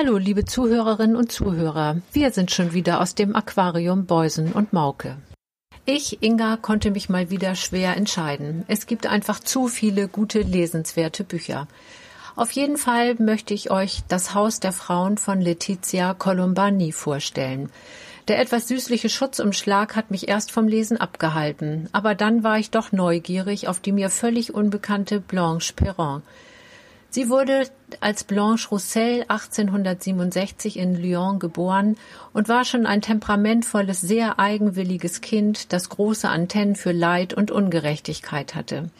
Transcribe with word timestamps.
Hallo, 0.00 0.16
liebe 0.16 0.44
Zuhörerinnen 0.44 1.16
und 1.16 1.32
Zuhörer. 1.32 2.00
Wir 2.12 2.30
sind 2.30 2.52
schon 2.52 2.72
wieder 2.72 3.00
aus 3.00 3.16
dem 3.16 3.34
Aquarium 3.34 4.06
Beusen 4.06 4.52
und 4.52 4.72
Mauke. 4.72 5.16
Ich, 5.86 6.22
Inga, 6.22 6.56
konnte 6.56 6.92
mich 6.92 7.08
mal 7.08 7.30
wieder 7.30 7.56
schwer 7.56 7.96
entscheiden. 7.96 8.64
Es 8.68 8.86
gibt 8.86 9.08
einfach 9.08 9.40
zu 9.40 9.66
viele 9.66 10.06
gute, 10.06 10.42
lesenswerte 10.42 11.24
Bücher. 11.24 11.66
Auf 12.36 12.52
jeden 12.52 12.76
Fall 12.76 13.16
möchte 13.16 13.54
ich 13.54 13.72
euch 13.72 14.02
Das 14.06 14.34
Haus 14.34 14.60
der 14.60 14.70
Frauen 14.70 15.18
von 15.18 15.40
Letizia 15.40 16.14
Colombani 16.14 16.92
vorstellen. 16.92 17.68
Der 18.28 18.38
etwas 18.38 18.68
süßliche 18.68 19.08
Schutzumschlag 19.08 19.96
hat 19.96 20.12
mich 20.12 20.28
erst 20.28 20.52
vom 20.52 20.68
Lesen 20.68 20.98
abgehalten, 20.98 21.88
aber 21.90 22.14
dann 22.14 22.44
war 22.44 22.60
ich 22.60 22.70
doch 22.70 22.92
neugierig 22.92 23.66
auf 23.66 23.80
die 23.80 23.90
mir 23.90 24.10
völlig 24.10 24.54
unbekannte 24.54 25.18
Blanche 25.18 25.72
Perron. 25.72 26.22
Sie 27.10 27.30
wurde 27.30 27.68
als 28.00 28.24
Blanche 28.24 28.68
Roussel 28.68 29.24
1867 29.28 30.78
in 30.78 30.94
Lyon 30.94 31.38
geboren 31.38 31.96
und 32.34 32.48
war 32.50 32.66
schon 32.66 32.84
ein 32.84 33.00
temperamentvolles, 33.00 34.02
sehr 34.02 34.38
eigenwilliges 34.38 35.22
Kind, 35.22 35.72
das 35.72 35.88
große 35.88 36.28
Antennen 36.28 36.76
für 36.76 36.92
Leid 36.92 37.32
und 37.32 37.50
Ungerechtigkeit 37.50 38.54
hatte. 38.54 38.90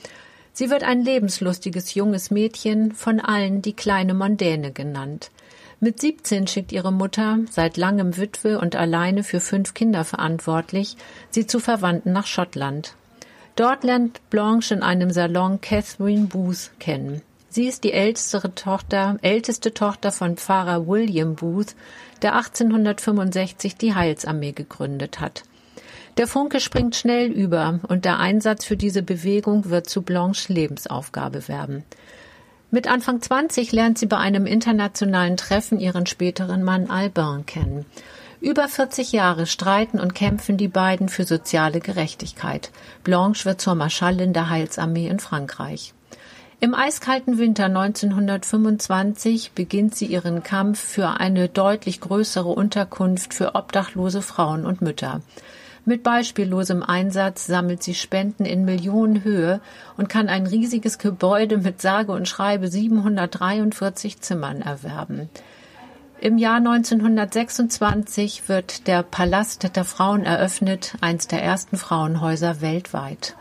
Sie 0.54 0.70
wird 0.70 0.84
ein 0.84 1.02
lebenslustiges 1.02 1.94
junges 1.94 2.30
Mädchen, 2.30 2.92
von 2.92 3.20
allen 3.20 3.60
die 3.60 3.74
kleine 3.74 4.14
Mondäne 4.14 4.72
genannt. 4.72 5.30
Mit 5.78 6.00
17 6.00 6.48
schickt 6.48 6.72
ihre 6.72 6.92
Mutter, 6.92 7.38
seit 7.50 7.76
langem 7.76 8.16
Witwe 8.16 8.58
und 8.58 8.74
alleine 8.74 9.22
für 9.22 9.38
fünf 9.38 9.74
Kinder 9.74 10.04
verantwortlich, 10.04 10.96
sie 11.30 11.46
zu 11.46 11.60
Verwandten 11.60 12.12
nach 12.12 12.26
Schottland. 12.26 12.94
Dort 13.54 13.84
lernt 13.84 14.20
Blanche 14.30 14.74
in 14.74 14.82
einem 14.82 15.10
Salon 15.10 15.60
Catherine 15.60 16.26
Booth 16.26 16.70
kennen. 16.80 17.22
Sie 17.58 17.66
ist 17.66 17.82
die 17.82 17.92
älteste 17.92 18.54
Tochter, 18.54 19.16
älteste 19.20 19.74
Tochter 19.74 20.12
von 20.12 20.36
Pfarrer 20.36 20.86
William 20.86 21.34
Booth, 21.34 21.74
der 22.22 22.36
1865 22.36 23.74
die 23.74 23.96
Heilsarmee 23.96 24.52
gegründet 24.52 25.18
hat. 25.18 25.42
Der 26.18 26.28
Funke 26.28 26.60
springt 26.60 26.94
schnell 26.94 27.32
über 27.32 27.80
und 27.88 28.04
der 28.04 28.20
Einsatz 28.20 28.64
für 28.64 28.76
diese 28.76 29.02
Bewegung 29.02 29.70
wird 29.70 29.90
zu 29.90 30.02
Blanches 30.02 30.48
Lebensaufgabe 30.48 31.48
werden. 31.48 31.82
Mit 32.70 32.86
Anfang 32.86 33.20
20 33.20 33.72
lernt 33.72 33.98
sie 33.98 34.06
bei 34.06 34.18
einem 34.18 34.46
internationalen 34.46 35.36
Treffen 35.36 35.80
ihren 35.80 36.06
späteren 36.06 36.62
Mann 36.62 36.88
Albin 36.88 37.44
kennen. 37.44 37.86
Über 38.40 38.68
40 38.68 39.10
Jahre 39.10 39.46
streiten 39.46 39.98
und 39.98 40.14
kämpfen 40.14 40.58
die 40.58 40.68
beiden 40.68 41.08
für 41.08 41.24
soziale 41.24 41.80
Gerechtigkeit. 41.80 42.70
Blanche 43.02 43.46
wird 43.46 43.60
zur 43.60 43.74
Marschallin 43.74 44.32
der 44.32 44.48
Heilsarmee 44.48 45.08
in 45.08 45.18
Frankreich. 45.18 45.92
Im 46.60 46.74
eiskalten 46.74 47.38
Winter 47.38 47.66
1925 47.66 49.52
beginnt 49.52 49.94
sie 49.94 50.06
ihren 50.06 50.42
Kampf 50.42 50.80
für 50.80 51.20
eine 51.20 51.48
deutlich 51.48 52.00
größere 52.00 52.48
Unterkunft 52.48 53.32
für 53.32 53.54
obdachlose 53.54 54.22
Frauen 54.22 54.66
und 54.66 54.82
Mütter. 54.82 55.20
Mit 55.84 56.02
beispiellosem 56.02 56.82
Einsatz 56.82 57.46
sammelt 57.46 57.84
sie 57.84 57.94
Spenden 57.94 58.44
in 58.44 58.64
Millionenhöhe 58.64 59.60
und 59.96 60.08
kann 60.08 60.28
ein 60.28 60.48
riesiges 60.48 60.98
Gebäude 60.98 61.58
mit 61.58 61.80
sage 61.80 62.10
und 62.10 62.28
schreibe 62.28 62.66
743 62.66 64.20
Zimmern 64.20 64.60
erwerben. 64.60 65.30
Im 66.20 66.38
Jahr 66.38 66.56
1926 66.56 68.48
wird 68.48 68.88
der 68.88 69.04
Palast 69.04 69.76
der 69.76 69.84
Frauen 69.84 70.24
eröffnet, 70.24 70.94
eins 71.00 71.28
der 71.28 71.40
ersten 71.40 71.76
Frauenhäuser 71.76 72.60
weltweit. 72.60 73.36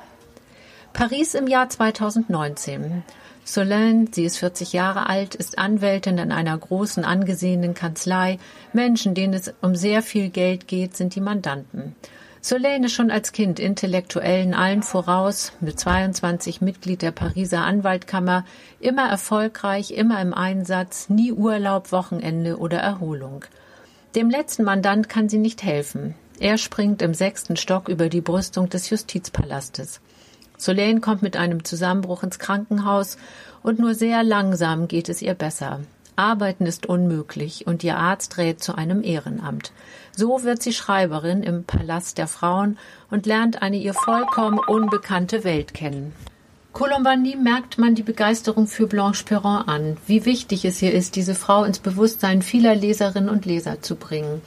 Paris 0.97 1.35
im 1.35 1.45
Jahr 1.45 1.69
2019. 1.69 3.03
Solène, 3.45 4.07
sie 4.11 4.25
ist 4.25 4.39
40 4.39 4.73
Jahre 4.73 5.07
alt, 5.07 5.35
ist 5.35 5.59
Anwältin 5.59 6.17
in 6.17 6.31
einer 6.31 6.57
großen 6.57 7.05
angesehenen 7.05 7.75
Kanzlei. 7.75 8.39
Menschen, 8.73 9.13
denen 9.13 9.35
es 9.35 9.53
um 9.61 9.75
sehr 9.75 10.01
viel 10.01 10.29
Geld 10.29 10.67
geht, 10.67 10.97
sind 10.97 11.13
die 11.13 11.21
Mandanten. 11.21 11.95
Solène 12.41 12.85
ist 12.85 12.93
schon 12.93 13.11
als 13.11 13.31
Kind 13.31 13.59
Intellektuellen 13.59 14.55
allen 14.55 14.81
voraus, 14.81 15.51
mit 15.59 15.79
22 15.79 16.61
Mitglied 16.61 17.03
der 17.03 17.11
Pariser 17.11 17.61
Anwaltkammer, 17.61 18.43
immer 18.79 19.07
erfolgreich, 19.07 19.91
immer 19.91 20.19
im 20.19 20.33
Einsatz, 20.33 21.09
nie 21.09 21.31
Urlaub, 21.31 21.91
Wochenende 21.91 22.57
oder 22.57 22.79
Erholung. 22.79 23.45
Dem 24.15 24.31
letzten 24.31 24.63
Mandant 24.63 25.09
kann 25.09 25.29
sie 25.29 25.37
nicht 25.37 25.61
helfen. 25.61 26.15
Er 26.39 26.57
springt 26.57 27.03
im 27.03 27.13
sechsten 27.13 27.55
Stock 27.55 27.87
über 27.87 28.09
die 28.09 28.21
Brüstung 28.21 28.69
des 28.69 28.89
Justizpalastes. 28.89 30.01
Solane 30.57 30.99
kommt 30.99 31.21
mit 31.21 31.37
einem 31.37 31.63
Zusammenbruch 31.63 32.23
ins 32.23 32.39
Krankenhaus 32.39 33.17
und 33.63 33.79
nur 33.79 33.93
sehr 33.93 34.23
langsam 34.23 34.87
geht 34.87 35.07
es 35.09 35.21
ihr 35.21 35.35
besser. 35.35 35.81
Arbeiten 36.15 36.65
ist 36.65 36.87
unmöglich 36.87 37.67
und 37.67 37.83
ihr 37.83 37.97
Arzt 37.97 38.37
rät 38.37 38.61
zu 38.63 38.75
einem 38.75 39.03
Ehrenamt. 39.03 39.71
So 40.15 40.43
wird 40.43 40.63
sie 40.63 40.73
Schreiberin 40.73 41.43
im 41.43 41.63
Palast 41.63 42.17
der 42.17 42.27
Frauen 42.27 42.79
und 43.11 43.27
lernt 43.27 43.61
eine 43.61 43.77
ihr 43.77 43.93
vollkommen 43.93 44.57
unbekannte 44.57 45.43
Welt 45.43 45.75
kennen. 45.75 46.13
Colombani 46.73 47.35
merkt 47.35 47.77
man 47.77 47.93
die 47.93 48.03
Begeisterung 48.03 48.67
für 48.67 48.87
Blanche 48.87 49.25
Perron 49.25 49.67
an, 49.67 49.97
wie 50.07 50.25
wichtig 50.25 50.65
es 50.65 50.81
ihr 50.81 50.93
ist, 50.93 51.15
diese 51.15 51.35
Frau 51.35 51.63
ins 51.63 51.79
Bewusstsein 51.79 52.41
vieler 52.41 52.75
Leserinnen 52.75 53.29
und 53.29 53.45
Leser 53.45 53.81
zu 53.81 53.95
bringen. 53.95 54.41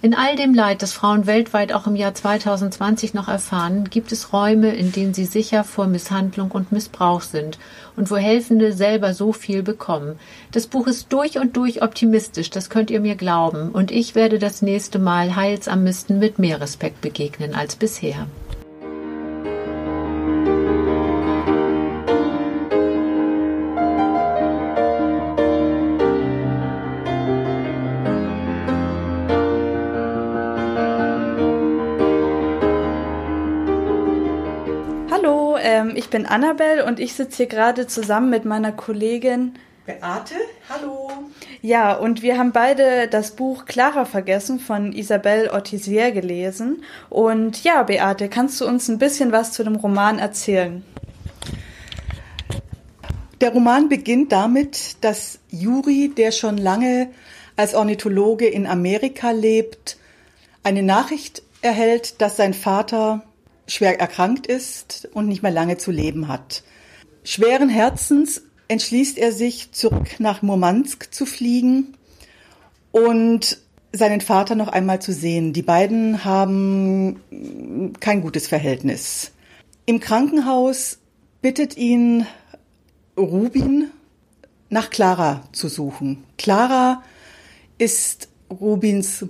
In 0.00 0.14
all 0.14 0.36
dem 0.36 0.54
Leid, 0.54 0.82
das 0.82 0.92
Frauen 0.92 1.26
weltweit 1.26 1.72
auch 1.72 1.88
im 1.88 1.96
Jahr 1.96 2.14
2020 2.14 3.14
noch 3.14 3.26
erfahren, 3.26 3.90
gibt 3.90 4.12
es 4.12 4.32
Räume, 4.32 4.72
in 4.72 4.92
denen 4.92 5.12
sie 5.12 5.24
sicher 5.24 5.64
vor 5.64 5.88
Misshandlung 5.88 6.52
und 6.52 6.70
Missbrauch 6.70 7.22
sind 7.22 7.58
und 7.96 8.08
wo 8.08 8.16
Helfende 8.16 8.72
selber 8.72 9.12
so 9.12 9.32
viel 9.32 9.64
bekommen. 9.64 10.16
Das 10.52 10.68
Buch 10.68 10.86
ist 10.86 11.12
durch 11.12 11.40
und 11.40 11.56
durch 11.56 11.82
optimistisch, 11.82 12.50
das 12.50 12.70
könnt 12.70 12.92
ihr 12.92 13.00
mir 13.00 13.16
glauben, 13.16 13.70
und 13.70 13.90
ich 13.90 14.14
werde 14.14 14.38
das 14.38 14.62
nächste 14.62 15.00
Mal 15.00 15.34
Heilsamisten 15.34 16.20
mit 16.20 16.38
mehr 16.38 16.60
Respekt 16.60 17.00
begegnen 17.00 17.56
als 17.56 17.74
bisher. 17.74 18.28
Bin 36.18 36.26
Annabelle 36.26 36.84
und 36.84 36.98
ich 36.98 37.12
sitze 37.12 37.36
hier 37.36 37.46
gerade 37.46 37.86
zusammen 37.86 38.28
mit 38.28 38.44
meiner 38.44 38.72
Kollegin 38.72 39.54
Beate. 39.86 40.34
Hallo. 40.68 41.12
Ja, 41.62 41.94
und 41.94 42.22
wir 42.22 42.36
haben 42.36 42.50
beide 42.50 43.06
das 43.06 43.36
Buch 43.36 43.66
Clara 43.66 44.04
vergessen 44.04 44.58
von 44.58 44.92
Isabelle 44.92 45.52
Ortisier 45.52 46.10
gelesen. 46.10 46.82
Und 47.08 47.62
ja, 47.62 47.84
Beate, 47.84 48.28
kannst 48.28 48.60
du 48.60 48.66
uns 48.66 48.88
ein 48.88 48.98
bisschen 48.98 49.30
was 49.30 49.52
zu 49.52 49.62
dem 49.62 49.76
Roman 49.76 50.18
erzählen? 50.18 50.82
Der 53.40 53.52
Roman 53.52 53.88
beginnt 53.88 54.32
damit, 54.32 54.96
dass 55.02 55.38
Juri, 55.50 56.10
der 56.16 56.32
schon 56.32 56.58
lange 56.58 57.10
als 57.54 57.76
Ornithologe 57.76 58.48
in 58.48 58.66
Amerika 58.66 59.30
lebt, 59.30 59.98
eine 60.64 60.82
Nachricht 60.82 61.44
erhält, 61.62 62.20
dass 62.20 62.36
sein 62.36 62.54
Vater 62.54 63.22
schwer 63.68 64.00
erkrankt 64.00 64.46
ist 64.46 65.08
und 65.12 65.28
nicht 65.28 65.42
mehr 65.42 65.52
lange 65.52 65.76
zu 65.76 65.90
leben 65.90 66.28
hat. 66.28 66.62
Schweren 67.22 67.68
Herzens 67.68 68.42
entschließt 68.68 69.18
er 69.18 69.32
sich, 69.32 69.72
zurück 69.72 70.18
nach 70.18 70.42
Murmansk 70.42 71.12
zu 71.12 71.26
fliegen 71.26 71.94
und 72.90 73.58
seinen 73.92 74.20
Vater 74.20 74.54
noch 74.54 74.68
einmal 74.68 75.00
zu 75.00 75.12
sehen. 75.12 75.52
Die 75.52 75.62
beiden 75.62 76.24
haben 76.24 77.20
kein 78.00 78.20
gutes 78.20 78.48
Verhältnis. 78.48 79.32
Im 79.86 80.00
Krankenhaus 80.00 80.98
bittet 81.40 81.76
ihn 81.76 82.26
Rubin, 83.16 83.90
nach 84.70 84.90
Clara 84.90 85.42
zu 85.52 85.68
suchen. 85.68 86.24
Clara 86.36 87.02
ist 87.78 88.28
Rubins 88.50 89.24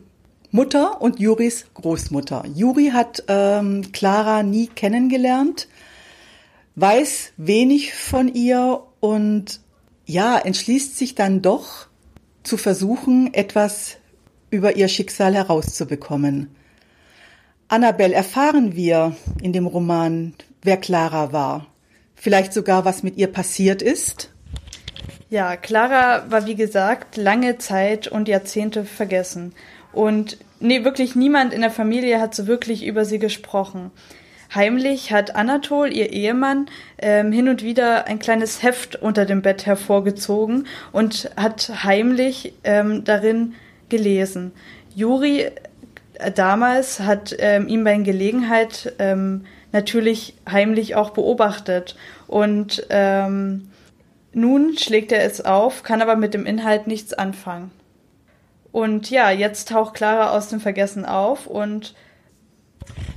Mutter 0.50 1.02
und 1.02 1.20
Juris 1.20 1.66
Großmutter. 1.74 2.44
Juri 2.54 2.90
hat 2.92 3.24
ähm, 3.28 3.92
Clara 3.92 4.42
nie 4.42 4.66
kennengelernt, 4.68 5.68
weiß 6.76 7.32
wenig 7.36 7.94
von 7.94 8.28
ihr 8.34 8.82
und 9.00 9.60
ja, 10.06 10.38
entschließt 10.38 10.96
sich 10.96 11.14
dann 11.14 11.42
doch 11.42 11.88
zu 12.42 12.56
versuchen, 12.56 13.34
etwas 13.34 13.98
über 14.50 14.76
ihr 14.76 14.88
Schicksal 14.88 15.34
herauszubekommen. 15.34 16.54
Annabelle 17.68 18.14
erfahren 18.14 18.74
wir 18.74 19.14
in 19.42 19.52
dem 19.52 19.66
Roman, 19.66 20.32
wer 20.62 20.78
Clara 20.78 21.32
war. 21.32 21.66
Vielleicht 22.14 22.54
sogar, 22.54 22.86
was 22.86 23.02
mit 23.02 23.18
ihr 23.18 23.28
passiert 23.28 23.82
ist. 23.82 24.30
Ja, 25.28 25.56
Clara 25.56 26.30
war 26.30 26.46
wie 26.46 26.54
gesagt 26.54 27.18
lange 27.18 27.58
Zeit 27.58 28.08
und 28.08 28.28
Jahrzehnte 28.28 28.86
vergessen. 28.86 29.52
Und 29.98 30.38
nee, 30.60 30.84
wirklich 30.84 31.16
niemand 31.16 31.52
in 31.52 31.60
der 31.60 31.72
Familie 31.72 32.20
hat 32.20 32.32
so 32.32 32.46
wirklich 32.46 32.86
über 32.86 33.04
sie 33.04 33.18
gesprochen. 33.18 33.90
Heimlich 34.54 35.10
hat 35.10 35.34
Anatol, 35.34 35.92
ihr 35.92 36.12
Ehemann, 36.12 36.66
ähm, 36.98 37.32
hin 37.32 37.48
und 37.48 37.64
wieder 37.64 38.06
ein 38.06 38.20
kleines 38.20 38.62
Heft 38.62 38.94
unter 38.94 39.26
dem 39.26 39.42
Bett 39.42 39.66
hervorgezogen 39.66 40.68
und 40.92 41.32
hat 41.34 41.82
heimlich 41.82 42.54
ähm, 42.62 43.02
darin 43.02 43.54
gelesen. 43.88 44.52
Juri 44.94 45.50
äh, 46.14 46.30
damals 46.32 47.00
hat 47.00 47.34
ähm, 47.40 47.66
ihn 47.66 47.82
bei 47.82 47.96
Gelegenheit 47.96 48.94
ähm, 49.00 49.46
natürlich 49.72 50.34
heimlich 50.48 50.94
auch 50.94 51.10
beobachtet 51.10 51.96
und 52.28 52.86
ähm, 52.90 53.68
nun 54.32 54.78
schlägt 54.78 55.10
er 55.10 55.24
es 55.24 55.44
auf, 55.44 55.82
kann 55.82 56.02
aber 56.02 56.14
mit 56.14 56.34
dem 56.34 56.46
Inhalt 56.46 56.86
nichts 56.86 57.14
anfangen. 57.14 57.72
Und 58.78 59.10
ja, 59.10 59.32
jetzt 59.32 59.70
taucht 59.70 59.94
Clara 59.94 60.30
aus 60.36 60.50
dem 60.50 60.60
Vergessen 60.60 61.04
auf 61.04 61.48
und 61.48 61.96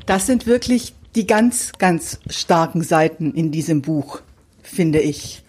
das 0.08 0.26
sind 0.26 0.48
wirklich 0.48 0.96
die 1.14 1.28
ganz, 1.28 1.74
ganz 1.78 2.20
starken 2.28 2.82
Seiten 2.82 3.36
in 3.36 3.52
diesem 3.52 3.84
Buch, 3.84 4.22
finde 4.64 5.00
ich. 5.00 5.44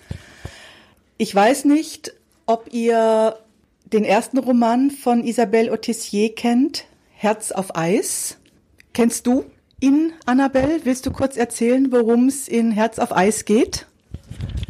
Ich 1.17 1.35
weiß 1.35 1.65
nicht, 1.65 2.13
ob 2.45 2.75
ihr 2.75 3.39
den 3.87 4.05
ersten 4.05 4.37
Roman 4.37 4.91
von 4.91 5.25
Isabelle 5.25 5.73
Autissier 5.73 6.35
kennt, 6.35 6.85
Herz 7.13 7.51
auf 7.51 7.75
Eis. 7.75 8.37
Kennst 8.93 9.27
du 9.27 9.47
ihn, 9.81 10.13
Annabelle? 10.27 10.81
Willst 10.85 11.07
du 11.07 11.11
kurz 11.11 11.39
erzählen, 11.39 11.91
worum 11.91 12.29
es 12.29 12.49
in 12.49 12.71
Herz 12.71 12.99
auf 12.99 13.17
Eis 13.17 13.47
geht? 13.47 13.87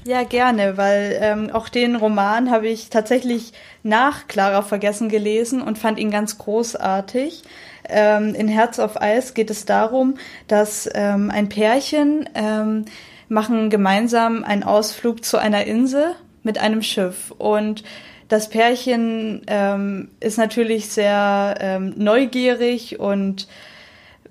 Ja, 0.05 0.25
gerne, 0.25 0.77
weil 0.77 1.17
ähm, 1.21 1.51
auch 1.53 1.69
den 1.69 1.95
Roman 1.95 2.51
habe 2.51 2.67
ich 2.69 2.91
tatsächlich 2.91 3.53
nach 3.85 4.27
Clara 4.27 4.63
Vergessen 4.63 5.09
gelesen 5.09 5.63
und 5.63 5.79
fand 5.79 5.99
ihn 5.99 6.11
ganz 6.11 6.39
großartig. 6.39 7.43
Ähm, 7.89 8.35
in 8.35 8.49
Herz 8.49 8.79
auf 8.79 9.01
Eis 9.01 9.35
geht 9.35 9.51
es 9.51 9.65
darum, 9.65 10.15
dass 10.49 10.91
ähm, 10.95 11.31
ein 11.31 11.49
Pärchen 11.49 12.29
ähm, 12.35 12.85
machen 13.29 13.71
gemeinsam 13.71 14.43
einen 14.45 14.65
Ausflug 14.65 15.25
zu 15.25 15.39
einer 15.39 15.65
Insel 15.67 16.15
mit 16.43 16.59
einem 16.59 16.83
Schiff 16.83 17.33
und 17.39 17.85
das 18.33 18.49
Pärchen 18.49 19.43
ähm, 19.47 20.09
ist 20.19 20.39
natürlich 20.39 20.89
sehr 20.89 21.55
ähm, 21.61 21.93
neugierig 21.97 22.99
und 22.99 23.47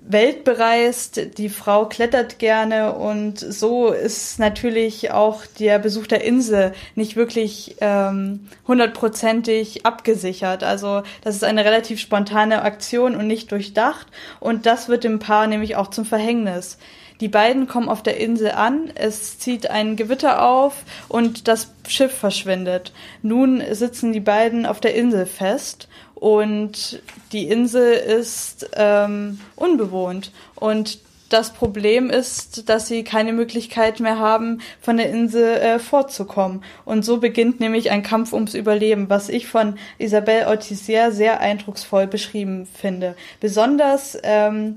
weltbereist, 0.04 1.38
die 1.38 1.48
Frau 1.48 1.86
klettert 1.86 2.38
gerne 2.38 2.94
und 2.94 3.38
so 3.38 3.88
ist 3.88 4.38
natürlich 4.38 5.12
auch 5.12 5.46
der 5.46 5.78
Besuch 5.78 6.06
der 6.06 6.24
Insel 6.24 6.72
nicht 6.94 7.16
wirklich 7.16 7.76
ähm, 7.80 8.48
hundertprozentig 8.66 9.86
abgesichert. 9.86 10.64
Also 10.64 11.02
das 11.22 11.36
ist 11.36 11.44
eine 11.44 11.64
relativ 11.64 12.00
spontane 12.00 12.62
Aktion 12.62 13.14
und 13.14 13.26
nicht 13.26 13.52
durchdacht 13.52 14.08
und 14.40 14.66
das 14.66 14.88
wird 14.88 15.04
dem 15.04 15.18
Paar 15.18 15.46
nämlich 15.46 15.76
auch 15.76 15.88
zum 15.88 16.04
Verhängnis. 16.04 16.78
Die 17.20 17.28
beiden 17.28 17.68
kommen 17.68 17.88
auf 17.88 18.02
der 18.02 18.18
Insel 18.18 18.50
an, 18.50 18.90
es 18.96 19.38
zieht 19.38 19.70
ein 19.70 19.94
Gewitter 19.94 20.44
auf 20.44 20.82
und 21.08 21.46
das 21.46 21.72
Schiff 21.86 22.12
verschwindet. 22.12 22.92
Nun 23.22 23.62
sitzen 23.70 24.12
die 24.12 24.18
beiden 24.18 24.66
auf 24.66 24.80
der 24.80 24.96
Insel 24.96 25.26
fest 25.26 25.88
und 26.22 27.02
die 27.32 27.48
Insel 27.48 27.94
ist 27.94 28.70
ähm, 28.76 29.40
unbewohnt. 29.56 30.30
Und 30.54 31.00
das 31.28 31.52
Problem 31.52 32.10
ist, 32.10 32.68
dass 32.68 32.86
sie 32.86 33.02
keine 33.02 33.32
Möglichkeit 33.32 33.98
mehr 33.98 34.20
haben, 34.20 34.60
von 34.80 34.98
der 34.98 35.10
Insel 35.10 35.56
äh, 35.56 35.78
fortzukommen. 35.80 36.62
Und 36.84 37.04
so 37.04 37.16
beginnt 37.16 37.58
nämlich 37.58 37.90
ein 37.90 38.04
Kampf 38.04 38.32
ums 38.34 38.54
Überleben, 38.54 39.10
was 39.10 39.28
ich 39.28 39.48
von 39.48 39.74
Isabelle 39.98 40.46
Autissier 40.46 41.10
sehr 41.10 41.40
eindrucksvoll 41.40 42.06
beschrieben 42.06 42.68
finde. 42.72 43.16
Besonders 43.40 44.16
ähm, 44.22 44.76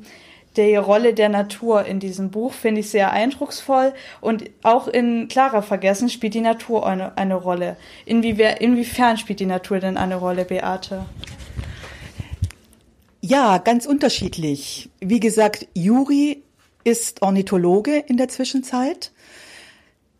die 0.57 0.75
Rolle 0.75 1.13
der 1.13 1.29
Natur 1.29 1.85
in 1.85 1.99
diesem 1.99 2.31
Buch 2.31 2.53
finde 2.53 2.79
ich 2.79 2.89
sehr 2.89 3.11
eindrucksvoll 3.11 3.93
und 4.21 4.45
auch 4.63 4.87
in 4.87 5.27
Clara 5.27 5.61
Vergessen 5.61 6.09
spielt 6.09 6.33
die 6.33 6.41
Natur 6.41 6.87
eine, 6.87 7.17
eine 7.17 7.35
Rolle. 7.35 7.75
Inwiefern, 8.05 8.57
inwiefern 8.57 9.17
spielt 9.17 9.41
die 9.41 9.45
Natur 9.45 9.79
denn 9.79 9.97
eine 9.97 10.15
Rolle, 10.15 10.45
Beate? 10.45 11.05
Ja, 13.27 13.57
ganz 13.57 13.87
unterschiedlich. 13.87 14.91
Wie 14.99 15.19
gesagt, 15.19 15.67
Juri 15.73 16.43
ist 16.83 17.23
Ornithologe 17.23 17.97
in 17.97 18.17
der 18.17 18.27
Zwischenzeit. 18.27 19.13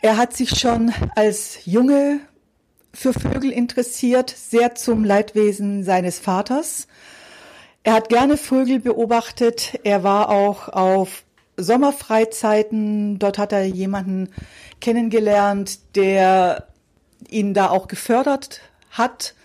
Er 0.01 0.17
hat 0.17 0.35
sich 0.35 0.59
schon 0.59 0.91
als 1.15 1.59
Junge 1.65 2.19
für 2.95 3.13
Vögel 3.13 3.51
interessiert, 3.51 4.31
sehr 4.31 4.73
zum 4.73 5.03
Leidwesen 5.03 5.83
seines 5.83 6.17
Vaters. 6.17 6.87
Er 7.83 7.93
hat 7.93 8.09
gerne 8.09 8.37
Vögel 8.37 8.79
beobachtet. 8.79 9.79
Er 9.83 10.01
war 10.01 10.29
auch 10.29 10.69
auf 10.69 11.25
Sommerfreizeiten. 11.57 13.19
Dort 13.19 13.37
hat 13.37 13.51
er 13.51 13.65
jemanden 13.65 14.29
kennengelernt, 14.81 15.95
der 15.95 16.69
ihn 17.29 17.53
da 17.53 17.69
auch 17.69 17.87
gefördert 17.87 18.61
hat. 18.89 19.35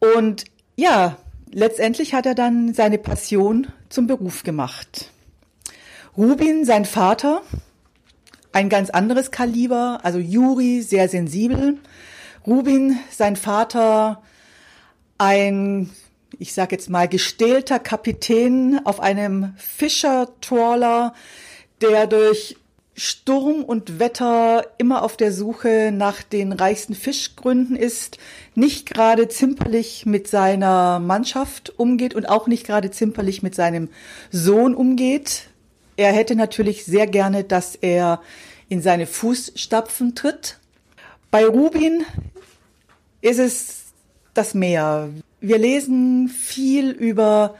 Und 0.00 0.46
ja, 0.74 1.18
letztendlich 1.52 2.14
hat 2.14 2.26
er 2.26 2.34
dann 2.34 2.74
seine 2.74 2.98
Passion 2.98 3.68
zum 3.88 4.06
Beruf 4.06 4.42
gemacht. 4.42 5.10
Rubin, 6.16 6.64
sein 6.64 6.84
Vater, 6.84 7.42
ein 8.52 8.68
ganz 8.68 8.90
anderes 8.90 9.30
Kaliber, 9.30 10.00
also 10.02 10.18
Juri, 10.18 10.82
sehr 10.82 11.08
sensibel. 11.08 11.78
Rubin, 12.46 12.98
sein 13.10 13.36
Vater, 13.36 14.22
ein, 15.18 15.90
ich 16.38 16.54
sag 16.54 16.72
jetzt 16.72 16.90
mal, 16.90 17.08
gestählter 17.08 17.78
Kapitän 17.78 18.80
auf 18.84 19.00
einem 19.00 19.54
Fischertrawler, 19.56 21.14
der 21.80 22.06
durch 22.06 22.56
Sturm 22.94 23.62
und 23.62 24.00
Wetter 24.00 24.66
immer 24.78 25.04
auf 25.04 25.16
der 25.16 25.32
Suche 25.32 25.92
nach 25.92 26.22
den 26.24 26.52
reichsten 26.52 26.96
Fischgründen 26.96 27.76
ist, 27.76 28.18
nicht 28.58 28.92
gerade 28.92 29.28
zimperlich 29.28 30.04
mit 30.04 30.28
seiner 30.28 30.98
Mannschaft 30.98 31.72
umgeht 31.78 32.14
und 32.14 32.28
auch 32.28 32.46
nicht 32.46 32.66
gerade 32.66 32.90
zimperlich 32.90 33.42
mit 33.42 33.54
seinem 33.54 33.88
Sohn 34.30 34.74
umgeht. 34.74 35.44
Er 35.96 36.12
hätte 36.12 36.34
natürlich 36.34 36.84
sehr 36.84 37.06
gerne, 37.06 37.44
dass 37.44 37.76
er 37.76 38.20
in 38.68 38.82
seine 38.82 39.06
Fußstapfen 39.06 40.14
tritt. 40.14 40.58
Bei 41.30 41.46
Rubin 41.46 42.04
ist 43.20 43.38
es 43.38 43.84
das 44.34 44.54
Meer. 44.54 45.10
Wir 45.40 45.58
lesen 45.58 46.28
viel 46.28 46.90
über 46.90 47.54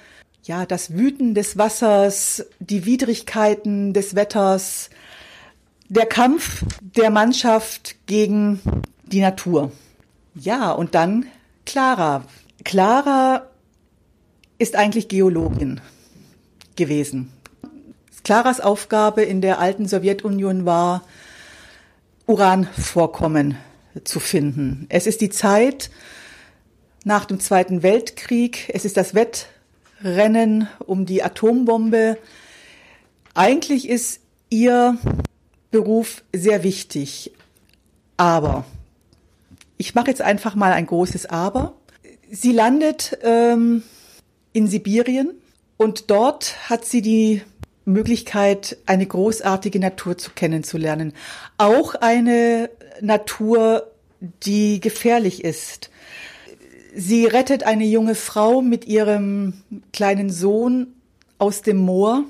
ja, 0.44 0.66
das 0.66 0.94
Wüten 0.94 1.34
des 1.34 1.56
Wassers, 1.58 2.46
die 2.58 2.86
Widrigkeiten 2.86 3.92
des 3.92 4.14
Wetters, 4.14 4.90
der 5.88 6.06
Kampf 6.06 6.64
der 6.80 7.10
Mannschaft 7.10 7.96
gegen 8.06 8.60
die 9.04 9.20
Natur. 9.20 9.70
Ja, 10.40 10.70
und 10.70 10.94
dann 10.94 11.26
Clara. 11.66 12.24
Clara 12.64 13.46
ist 14.58 14.76
eigentlich 14.76 15.08
Geologin 15.08 15.80
gewesen. 16.76 17.32
Claras 18.24 18.60
Aufgabe 18.60 19.22
in 19.22 19.40
der 19.40 19.58
alten 19.58 19.88
Sowjetunion 19.88 20.66
war, 20.66 21.02
Uranvorkommen 22.26 23.56
zu 24.04 24.20
finden. 24.20 24.86
Es 24.90 25.06
ist 25.06 25.22
die 25.22 25.30
Zeit 25.30 25.90
nach 27.04 27.24
dem 27.24 27.40
Zweiten 27.40 27.82
Weltkrieg. 27.82 28.70
Es 28.74 28.84
ist 28.84 28.98
das 28.98 29.14
Wettrennen 29.14 30.68
um 30.84 31.06
die 31.06 31.22
Atombombe. 31.22 32.18
Eigentlich 33.32 33.88
ist 33.88 34.20
ihr 34.50 34.98
Beruf 35.70 36.22
sehr 36.34 36.62
wichtig. 36.62 37.32
Aber, 38.18 38.66
ich 39.78 39.94
mache 39.94 40.08
jetzt 40.08 40.22
einfach 40.22 40.54
mal 40.54 40.72
ein 40.72 40.86
großes 40.86 41.26
Aber. 41.26 41.74
Sie 42.30 42.52
landet 42.52 43.16
ähm, 43.22 43.82
in 44.52 44.66
Sibirien 44.66 45.30
und 45.76 46.10
dort 46.10 46.68
hat 46.68 46.84
sie 46.84 47.00
die 47.00 47.42
Möglichkeit, 47.84 48.76
eine 48.84 49.06
großartige 49.06 49.78
Natur 49.78 50.18
zu 50.18 50.32
kennenzulernen. 50.32 51.14
Auch 51.56 51.94
eine 51.94 52.68
Natur, 53.00 53.90
die 54.42 54.80
gefährlich 54.80 55.44
ist. 55.44 55.90
Sie 56.94 57.24
rettet 57.26 57.62
eine 57.62 57.84
junge 57.84 58.16
Frau 58.16 58.60
mit 58.60 58.86
ihrem 58.86 59.62
kleinen 59.92 60.30
Sohn 60.30 60.88
aus 61.38 61.62
dem 61.62 61.78
Moor. 61.78 62.24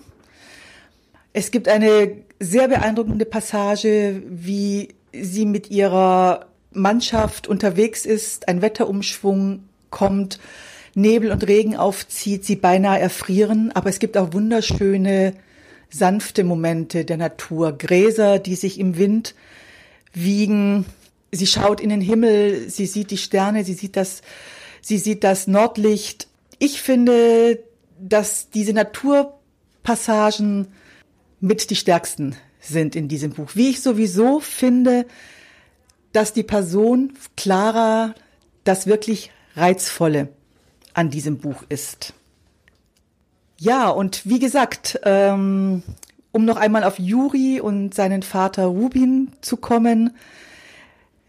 Es 1.32 1.50
gibt 1.50 1.68
eine 1.68 2.12
sehr 2.38 2.68
beeindruckende 2.68 3.24
Passage, 3.24 4.22
wie 4.28 4.90
sie 5.12 5.46
mit 5.46 5.70
ihrer 5.70 6.46
Mannschaft 6.72 7.46
unterwegs 7.46 8.04
ist, 8.04 8.48
ein 8.48 8.62
Wetterumschwung 8.62 9.64
kommt, 9.90 10.38
Nebel 10.94 11.30
und 11.30 11.46
Regen 11.46 11.76
aufzieht, 11.76 12.44
sie 12.44 12.56
beinahe 12.56 12.98
erfrieren, 12.98 13.72
aber 13.72 13.88
es 13.90 13.98
gibt 13.98 14.16
auch 14.16 14.32
wunderschöne, 14.32 15.34
sanfte 15.90 16.44
Momente 16.44 17.04
der 17.04 17.16
Natur. 17.16 17.72
Gräser, 17.76 18.38
die 18.38 18.54
sich 18.54 18.78
im 18.78 18.98
Wind 18.98 19.34
wiegen. 20.12 20.84
Sie 21.30 21.46
schaut 21.46 21.80
in 21.80 21.90
den 21.90 22.00
Himmel, 22.00 22.68
sie 22.68 22.86
sieht 22.86 23.10
die 23.10 23.18
Sterne, 23.18 23.64
sie 23.64 23.74
sieht 23.74 23.96
das, 23.96 24.22
sie 24.80 24.98
sieht 24.98 25.24
das 25.24 25.46
Nordlicht. 25.46 26.28
Ich 26.58 26.82
finde, 26.82 27.62
dass 28.00 28.50
diese 28.50 28.72
Naturpassagen 28.72 30.68
mit 31.40 31.70
die 31.70 31.76
stärksten 31.76 32.36
sind 32.60 32.96
in 32.96 33.08
diesem 33.08 33.30
Buch. 33.32 33.50
Wie 33.54 33.70
ich 33.70 33.80
sowieso 33.80 34.40
finde, 34.40 35.06
dass 36.12 36.32
die 36.32 36.42
Person 36.42 37.12
Clara 37.36 38.14
das 38.64 38.86
wirklich 38.86 39.30
Reizvolle 39.56 40.28
an 40.94 41.10
diesem 41.10 41.38
Buch 41.38 41.64
ist. 41.68 42.14
Ja, 43.58 43.88
und 43.88 44.24
wie 44.24 44.38
gesagt, 44.38 45.00
ähm, 45.04 45.82
um 46.32 46.44
noch 46.44 46.56
einmal 46.56 46.84
auf 46.84 46.98
Juri 46.98 47.60
und 47.60 47.94
seinen 47.94 48.22
Vater 48.22 48.66
Rubin 48.66 49.32
zu 49.40 49.56
kommen, 49.56 50.14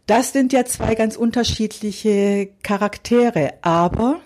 das 0.06 0.34
sind 0.34 0.54
ja 0.54 0.66
zwei 0.66 0.96
ganz 0.96 1.16
unterschiedliche 1.16 2.50
Charaktere, 2.64 3.54
aber 3.62 4.20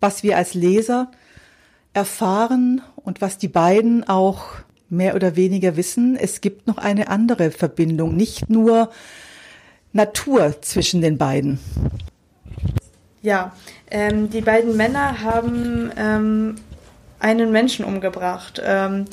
was 0.00 0.22
wir 0.22 0.36
als 0.36 0.54
Leser 0.54 1.10
erfahren 1.92 2.82
und 2.96 3.20
was 3.20 3.38
die 3.38 3.48
beiden 3.48 4.08
auch 4.08 4.44
mehr 4.88 5.14
oder 5.14 5.36
weniger 5.36 5.76
wissen, 5.76 6.16
es 6.16 6.40
gibt 6.40 6.66
noch 6.66 6.78
eine 6.78 7.08
andere 7.08 7.50
Verbindung, 7.50 8.14
nicht 8.14 8.50
nur 8.50 8.90
Natur 9.92 10.60
zwischen 10.62 11.00
den 11.00 11.18
beiden. 11.18 11.58
Ja, 13.20 13.52
ähm, 13.90 14.30
die 14.30 14.40
beiden 14.40 14.76
Männer 14.76 15.22
haben 15.22 15.92
ähm, 15.96 16.56
einen 17.20 17.52
Menschen 17.52 17.84
umgebracht. 17.84 18.60
Ähm, 18.64 19.04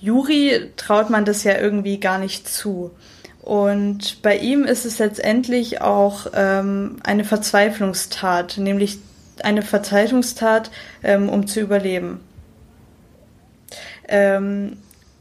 Juri 0.00 0.70
traut 0.76 1.10
man 1.10 1.24
das 1.24 1.42
ja 1.42 1.58
irgendwie 1.58 1.98
gar 1.98 2.18
nicht 2.18 2.48
zu. 2.48 2.92
Und 3.42 4.22
bei 4.22 4.36
ihm 4.36 4.64
ist 4.64 4.84
es 4.84 4.98
letztendlich 4.98 5.80
auch 5.80 6.26
ähm, 6.34 6.96
eine 7.02 7.24
Verzweiflungstat, 7.24 8.58
nämlich 8.58 8.98
eine 9.42 9.62
Verzweiflungstat, 9.62 10.70
ähm, 11.02 11.28
um 11.28 11.46
zu 11.46 11.60
überleben. 11.60 12.20
Ähm, 14.06 14.76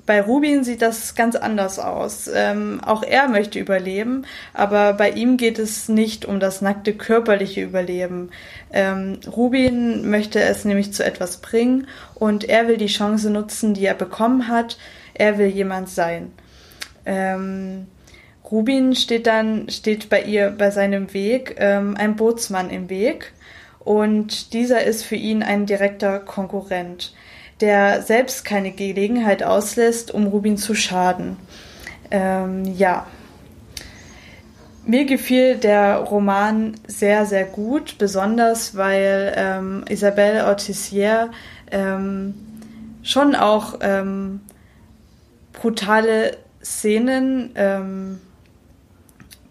bei 0.07 0.21
Rubin 0.21 0.63
sieht 0.63 0.81
das 0.81 1.13
ganz 1.13 1.35
anders 1.35 1.77
aus. 1.77 2.27
Ähm, 2.33 2.81
auch 2.83 3.03
er 3.03 3.27
möchte 3.27 3.59
überleben, 3.59 4.25
aber 4.53 4.93
bei 4.93 5.11
ihm 5.11 5.35
geht 5.37 5.59
es 5.59 5.89
nicht 5.89 6.25
um 6.25 6.39
das 6.39 6.61
nackte 6.61 6.93
körperliche 6.93 7.61
Überleben. 7.61 8.31
Ähm, 8.71 9.19
Rubin 9.27 10.09
möchte 10.09 10.39
es 10.39 10.65
nämlich 10.65 10.93
zu 10.93 11.05
etwas 11.05 11.37
bringen 11.37 11.87
und 12.15 12.45
er 12.45 12.67
will 12.69 12.77
die 12.77 12.87
Chance 12.87 13.29
nutzen, 13.29 13.73
die 13.73 13.85
er 13.85 13.95
bekommen 13.95 14.47
hat. 14.47 14.77
Er 15.13 15.37
will 15.37 15.47
jemand 15.47 15.89
sein. 15.89 16.31
Ähm, 17.05 17.87
Rubin 18.49 18.95
steht 18.95 19.27
dann, 19.27 19.69
steht 19.69 20.07
bei 20.07 20.21
ihr 20.21 20.51
bei 20.51 20.71
seinem 20.71 21.13
Weg 21.13 21.57
ähm, 21.59 21.95
ein 21.97 22.15
Bootsmann 22.15 22.69
im 22.69 22.89
Weg 22.89 23.33
und 23.79 24.53
dieser 24.53 24.85
ist 24.85 25.03
für 25.03 25.15
ihn 25.15 25.43
ein 25.43 25.65
direkter 25.65 26.19
Konkurrent 26.19 27.13
der 27.61 28.01
selbst 28.03 28.45
keine 28.45 28.71
Gelegenheit 28.71 29.43
auslässt, 29.43 30.13
um 30.13 30.27
Rubin 30.27 30.57
zu 30.57 30.75
schaden. 30.75 31.37
Ähm, 32.11 32.63
ja. 32.65 33.07
Mir 34.85 35.05
gefiel 35.05 35.57
der 35.57 35.97
Roman 35.97 36.75
sehr, 36.87 37.25
sehr 37.25 37.43
gut, 37.43 37.97
besonders 37.97 38.77
weil 38.77 39.33
ähm, 39.35 39.83
Isabelle 39.89 40.47
Autissier 40.47 41.29
ähm, 41.71 42.35
schon 43.03 43.35
auch 43.35 43.79
ähm, 43.81 44.39
brutale 45.51 46.37
Szenen 46.63 47.51
ähm, 47.55 48.21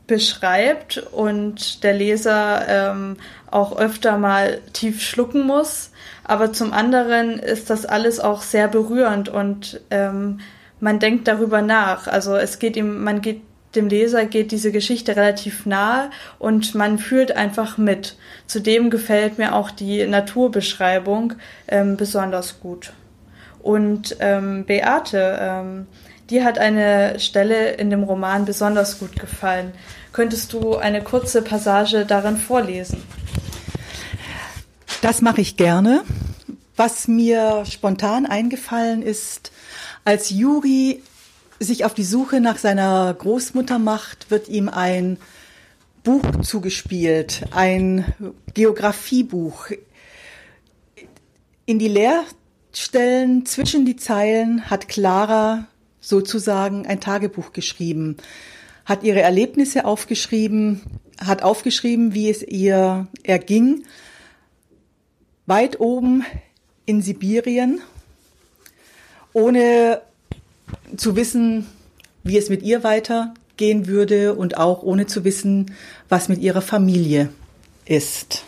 beschreibt 0.07 0.99
und 1.13 1.83
der 1.83 1.93
Leser 1.93 2.65
ähm, 2.69 3.17
auch 3.51 3.77
öfter 3.77 4.19
mal 4.19 4.61
tief 4.73 5.03
schlucken 5.03 5.47
muss. 5.47 5.91
Aber 6.25 6.53
zum 6.53 6.73
anderen 6.73 7.39
ist 7.39 7.71
das 7.71 7.87
alles 7.87 8.21
auch 8.21 8.43
sehr 8.43 8.69
berührend 8.69 9.29
und 9.29 9.81
ähm, 9.91 10.41
man 10.81 10.99
denkt 10.99 11.29
darüber 11.29 11.63
nach. 11.63 12.07
Also 12.07 12.37
es 12.37 12.59
geht 12.59 12.77
ihm, 12.77 13.03
man 13.03 13.21
geht 13.21 13.43
dem 13.77 13.89
Leser 13.89 14.25
geht 14.25 14.53
diese 14.53 14.73
Geschichte 14.73 15.17
relativ 15.17 15.67
nahe 15.67 16.11
und 16.39 16.75
man 16.75 16.99
fühlt 16.99 17.33
einfach 17.33 17.79
mit. 17.79 18.17
Zudem 18.47 18.91
gefällt 18.91 19.39
mir 19.39 19.55
auch 19.55 19.71
die 19.71 20.07
Naturbeschreibung 20.07 21.35
ähm, 21.69 21.97
besonders 21.97 22.61
gut. 22.61 22.93
Und 23.63 24.17
ähm, 24.21 24.65
Beate, 24.65 25.39
ähm, 25.41 25.87
die 26.31 26.43
hat 26.43 26.59
eine 26.59 27.21
Stelle 27.21 27.73
in 27.73 27.91
dem 27.91 28.03
Roman 28.03 28.45
besonders 28.45 28.99
gut 28.99 29.19
gefallen. 29.19 29.73
Könntest 30.13 30.53
du 30.53 30.77
eine 30.77 31.03
kurze 31.03 31.43
Passage 31.43 32.05
darin 32.07 32.37
vorlesen? 32.37 33.03
Das 35.03 35.23
mache 35.23 35.41
ich 35.41 35.57
gerne. 35.57 36.03
Was 36.75 37.09
mir 37.09 37.65
spontan 37.65 38.27
eingefallen 38.27 39.03
ist, 39.03 39.53
als 40.05 40.31
Juri 40.31 41.03
sich 41.59 41.85
auf 41.85 41.95
die 41.95 42.05
Suche 42.05 42.41
nach 42.41 42.59
seiner 42.59 43.15
Großmutter 43.15 43.79
macht, 43.79 44.31
wird 44.31 44.49
ihm 44.49 44.69
ein 44.69 45.19
Buch 46.03 46.43
zugespielt, 46.43 47.45
ein 47.51 48.05
Geografiebuch. 48.53 49.69
In 51.65 51.79
die 51.79 51.89
Leerstellen 51.89 53.47
zwischen 53.47 53.87
die 53.87 53.97
Zeilen 53.97 54.69
hat 54.71 54.89
Clara 54.89 55.67
sozusagen 56.07 56.87
ein 56.87 57.01
Tagebuch 57.01 57.53
geschrieben 57.53 58.17
hat 58.85 59.03
ihre 59.03 59.21
Erlebnisse 59.21 59.85
aufgeschrieben, 59.85 60.81
hat 61.19 61.43
aufgeschrieben, 61.43 62.15
wie 62.15 62.31
es 62.31 62.43
ihr 62.43 63.09
erging, 63.25 63.85
weit 65.47 65.81
oben 65.81 66.25
in 66.87 67.03
Sibirien, 67.03 67.81
ohne 69.33 70.01
zu 70.97 71.17
wissen, 71.17 71.67
wie 72.23 72.39
es 72.39 72.49
mit 72.49 72.63
ihr 72.63 72.85
weitergehen 72.85 73.89
würde 73.89 74.35
und 74.35 74.57
auch 74.57 74.85
ohne 74.85 75.07
zu 75.07 75.25
wissen, 75.25 75.75
was 76.09 76.29
mit 76.29 76.41
ihrer 76.41 76.63
Familie 76.63 77.31
ist. 77.85 78.45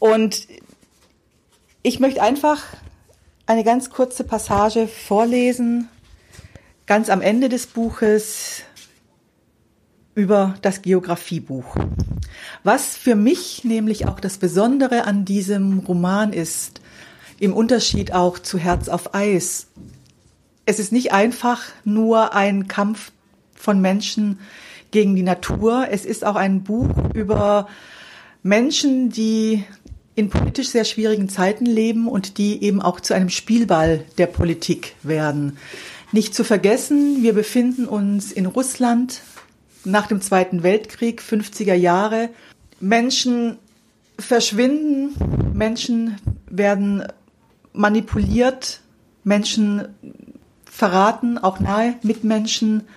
Und 0.00 0.48
ich 1.82 2.00
möchte 2.00 2.20
einfach 2.20 2.64
eine 3.46 3.62
ganz 3.62 3.90
kurze 3.90 4.24
Passage 4.24 4.88
vorlesen, 4.88 5.88
ganz 6.90 7.08
am 7.08 7.20
Ende 7.20 7.48
des 7.48 7.68
Buches, 7.68 8.64
über 10.16 10.56
das 10.60 10.82
Geografiebuch. 10.82 11.76
Was 12.64 12.96
für 12.96 13.14
mich 13.14 13.62
nämlich 13.62 14.08
auch 14.08 14.18
das 14.18 14.38
Besondere 14.38 15.04
an 15.04 15.24
diesem 15.24 15.78
Roman 15.78 16.32
ist, 16.32 16.80
im 17.38 17.52
Unterschied 17.52 18.12
auch 18.12 18.40
zu 18.40 18.58
Herz 18.58 18.88
auf 18.88 19.14
Eis. 19.14 19.68
Es 20.66 20.80
ist 20.80 20.90
nicht 20.90 21.12
einfach 21.12 21.62
nur 21.84 22.34
ein 22.34 22.66
Kampf 22.66 23.12
von 23.54 23.80
Menschen 23.80 24.40
gegen 24.90 25.14
die 25.14 25.22
Natur. 25.22 25.86
Es 25.92 26.04
ist 26.04 26.24
auch 26.24 26.34
ein 26.34 26.64
Buch 26.64 26.90
über 27.14 27.68
Menschen, 28.42 29.10
die 29.10 29.62
in 30.16 30.28
politisch 30.28 30.70
sehr 30.70 30.84
schwierigen 30.84 31.28
Zeiten 31.28 31.66
leben 31.66 32.08
und 32.08 32.36
die 32.36 32.64
eben 32.64 32.82
auch 32.82 32.98
zu 32.98 33.14
einem 33.14 33.30
Spielball 33.30 34.04
der 34.18 34.26
Politik 34.26 34.96
werden. 35.04 35.56
Nicht 36.12 36.34
zu 36.34 36.42
vergessen, 36.42 37.22
wir 37.22 37.32
befinden 37.34 37.86
uns 37.86 38.32
in 38.32 38.46
Russland 38.46 39.20
nach 39.84 40.08
dem 40.08 40.20
Zweiten 40.20 40.62
Weltkrieg, 40.62 41.22
50er 41.22 41.74
Jahre. 41.74 42.30
Menschen 42.80 43.58
verschwinden, 44.18 45.14
Menschen 45.54 46.18
werden 46.48 47.04
manipuliert, 47.72 48.80
Menschen 49.22 49.88
verraten, 50.64 51.38
auch 51.38 51.60
nahe 51.60 51.94
Mitmenschen. 52.02 52.88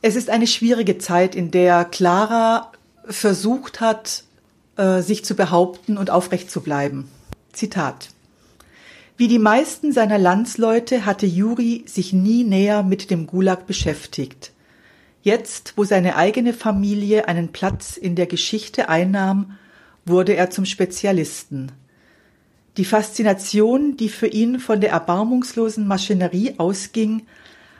Es 0.00 0.16
ist 0.16 0.30
eine 0.30 0.46
schwierige 0.46 0.98
Zeit, 0.98 1.34
in 1.34 1.50
der 1.50 1.84
Clara 1.84 2.72
versucht 3.04 3.80
hat, 3.80 4.24
äh, 4.76 5.02
sich 5.02 5.24
zu 5.24 5.34
behaupten 5.34 5.98
und 5.98 6.10
aufrecht 6.10 6.50
zu 6.50 6.62
bleiben. 6.62 7.10
Zitat. 7.52 8.10
Wie 9.18 9.26
die 9.26 9.40
meisten 9.40 9.90
seiner 9.90 10.16
Landsleute 10.16 11.04
hatte 11.04 11.26
Juri 11.26 11.82
sich 11.86 12.12
nie 12.12 12.44
näher 12.44 12.84
mit 12.84 13.10
dem 13.10 13.26
Gulag 13.26 13.66
beschäftigt. 13.66 14.52
Jetzt, 15.24 15.72
wo 15.74 15.82
seine 15.82 16.14
eigene 16.14 16.52
Familie 16.52 17.26
einen 17.26 17.48
Platz 17.48 17.96
in 17.96 18.14
der 18.14 18.26
Geschichte 18.26 18.88
einnahm, 18.88 19.58
wurde 20.04 20.36
er 20.36 20.50
zum 20.50 20.64
Spezialisten. 20.64 21.72
Die 22.76 22.84
Faszination, 22.84 23.96
die 23.96 24.08
für 24.08 24.28
ihn 24.28 24.60
von 24.60 24.80
der 24.80 24.90
erbarmungslosen 24.90 25.88
Maschinerie 25.88 26.54
ausging, 26.58 27.26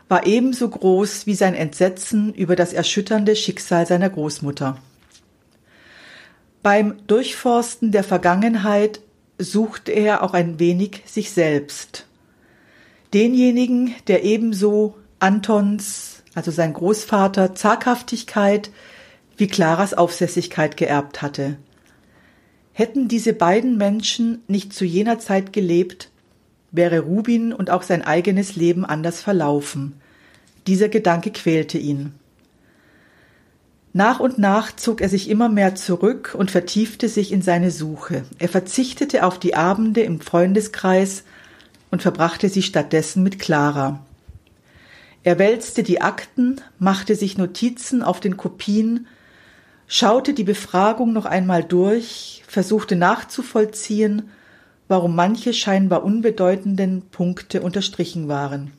war 0.09 0.26
ebenso 0.26 0.68
groß 0.68 1.28
wie 1.28 1.37
sein 1.37 1.54
Entsetzen 1.54 2.35
über 2.35 2.57
das 2.57 2.73
erschütternde 2.73 3.37
Schicksal 3.37 3.87
seiner 3.87 4.11
Großmutter. 4.11 4.76
Beim 6.64 6.97
Durchforsten 7.07 7.92
der 7.92 8.02
Vergangenheit 8.02 8.99
suchte 9.38 9.92
er 9.92 10.23
auch 10.23 10.35
ein 10.35 10.59
wenig 10.59 11.02
sich 11.07 11.30
selbst. 11.30 12.07
Denjenigen, 13.14 13.95
der 14.07 14.25
ebenso 14.25 14.97
Antons, 15.18 16.23
also 16.35 16.50
sein 16.50 16.73
Großvater, 16.73 17.54
Zaghaftigkeit 17.54 18.71
wie 19.37 19.47
Claras 19.47 19.95
Aufsässigkeit 19.95 20.76
geerbt 20.76 21.23
hatte. 21.23 21.57
Hätten 22.73 23.09
diese 23.09 23.33
beiden 23.33 23.76
Menschen 23.76 24.42
nicht 24.47 24.73
zu 24.73 24.85
jener 24.85 25.18
Zeit 25.18 25.52
gelebt, 25.52 26.11
wäre 26.71 27.00
Rubin 27.00 27.52
und 27.52 27.71
auch 27.71 27.83
sein 27.83 28.02
eigenes 28.02 28.57
Leben 28.57 28.85
anders 28.85 29.21
verlaufen. 29.21 29.95
Dieser 30.66 30.88
Gedanke 30.88 31.30
quälte 31.30 31.78
ihn. 31.78 32.12
Nach 33.92 34.21
und 34.21 34.38
nach 34.38 34.75
zog 34.76 35.00
er 35.00 35.09
sich 35.09 35.30
immer 35.30 35.49
mehr 35.49 35.75
zurück 35.75 36.35
und 36.37 36.50
vertiefte 36.50 37.09
sich 37.09 37.33
in 37.33 37.42
seine 37.42 37.71
Suche. 37.71 38.25
Er 38.38 38.49
verzichtete 38.49 39.25
auf 39.25 39.38
die 39.38 39.54
Abende 39.54 40.02
im 40.02 40.21
Freundeskreis 40.21 41.25
und 41.90 42.02
verbrachte 42.02 42.49
sie 42.49 42.62
stattdessen 42.62 43.23
mit 43.23 43.38
Clara. 43.38 44.00
Er 45.23 45.38
wälzte 45.38 45.83
die 45.83 46.00
Akten, 46.00 46.61
machte 46.78 47.14
sich 47.14 47.38
Notizen 47.38 48.02
auf 48.02 48.21
den 48.21 48.37
Kopien, 48.37 49.07
schaute 49.87 50.33
die 50.35 50.45
Befragung 50.45 51.12
noch 51.12 51.25
einmal 51.25 51.64
durch, 51.64 52.42
versuchte 52.47 52.95
nachzuvollziehen, 52.95 54.30
warum 54.87 55.16
manche 55.16 55.52
scheinbar 55.52 56.04
unbedeutenden 56.04 57.02
Punkte 57.11 57.62
unterstrichen 57.62 58.28
waren. 58.28 58.73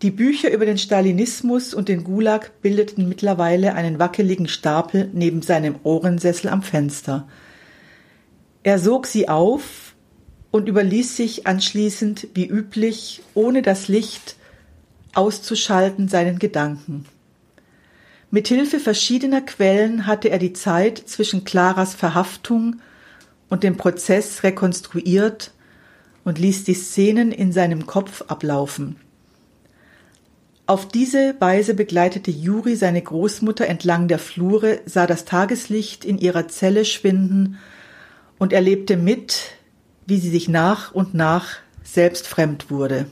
Die 0.00 0.12
Bücher 0.12 0.52
über 0.52 0.64
den 0.64 0.78
Stalinismus 0.78 1.74
und 1.74 1.88
den 1.88 2.04
Gulag 2.04 2.62
bildeten 2.62 3.08
mittlerweile 3.08 3.74
einen 3.74 3.98
wackeligen 3.98 4.46
Stapel 4.46 5.10
neben 5.12 5.42
seinem 5.42 5.74
Ohrensessel 5.82 6.50
am 6.50 6.62
Fenster. 6.62 7.26
Er 8.62 8.78
sog 8.78 9.08
sie 9.08 9.28
auf 9.28 9.96
und 10.52 10.68
überließ 10.68 11.16
sich 11.16 11.48
anschließend, 11.48 12.28
wie 12.34 12.46
üblich, 12.46 13.22
ohne 13.34 13.60
das 13.60 13.88
Licht 13.88 14.36
auszuschalten, 15.14 16.06
seinen 16.06 16.38
Gedanken. 16.38 17.04
Mit 18.30 18.46
Hilfe 18.46 18.78
verschiedener 18.78 19.40
Quellen 19.40 20.06
hatte 20.06 20.30
er 20.30 20.38
die 20.38 20.52
Zeit 20.52 20.98
zwischen 20.98 21.42
Claras 21.42 21.94
Verhaftung 21.94 22.76
und 23.48 23.64
dem 23.64 23.76
Prozess 23.76 24.44
rekonstruiert 24.44 25.50
und 26.24 26.38
ließ 26.38 26.62
die 26.62 26.74
Szenen 26.74 27.32
in 27.32 27.52
seinem 27.52 27.86
Kopf 27.86 28.22
ablaufen. 28.28 28.96
Auf 30.68 30.86
diese 30.86 31.34
Weise 31.38 31.72
begleitete 31.72 32.30
Juri 32.30 32.76
seine 32.76 33.00
Großmutter 33.00 33.66
entlang 33.66 34.06
der 34.06 34.18
Flure, 34.18 34.82
sah 34.84 35.06
das 35.06 35.24
Tageslicht 35.24 36.04
in 36.04 36.18
ihrer 36.18 36.46
Zelle 36.48 36.84
schwinden 36.84 37.56
und 38.36 38.52
erlebte 38.52 38.98
mit, 38.98 39.52
wie 40.04 40.18
sie 40.18 40.28
sich 40.28 40.46
nach 40.46 40.92
und 40.92 41.14
nach 41.14 41.56
selbst 41.82 42.28
fremd 42.28 42.70
wurde. 42.70 43.06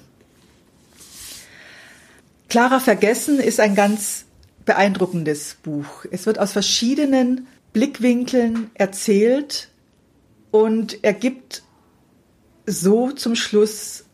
Clara 2.51 2.79
Vergessen 2.79 3.41
ist 3.41 3.59
ein 3.59 3.75
ganz 3.75 4.27
beeindruckendes 4.67 5.57
Buch. 5.63 6.05
Es 6.11 6.27
wird 6.27 6.39
aus 6.39 6.53
verschiedenen 6.53 7.47
Blickwinkeln 7.73 8.71
erzählt 8.75 9.71
und 10.51 11.03
ergibt 11.03 11.63
so 12.67 13.13
zum 13.13 13.35
Schluss 13.35 14.05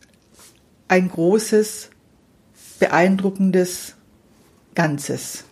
ein 0.87 1.09
großes 1.09 1.89
beeindruckendes 2.83 3.95
Ganzes. 4.75 5.45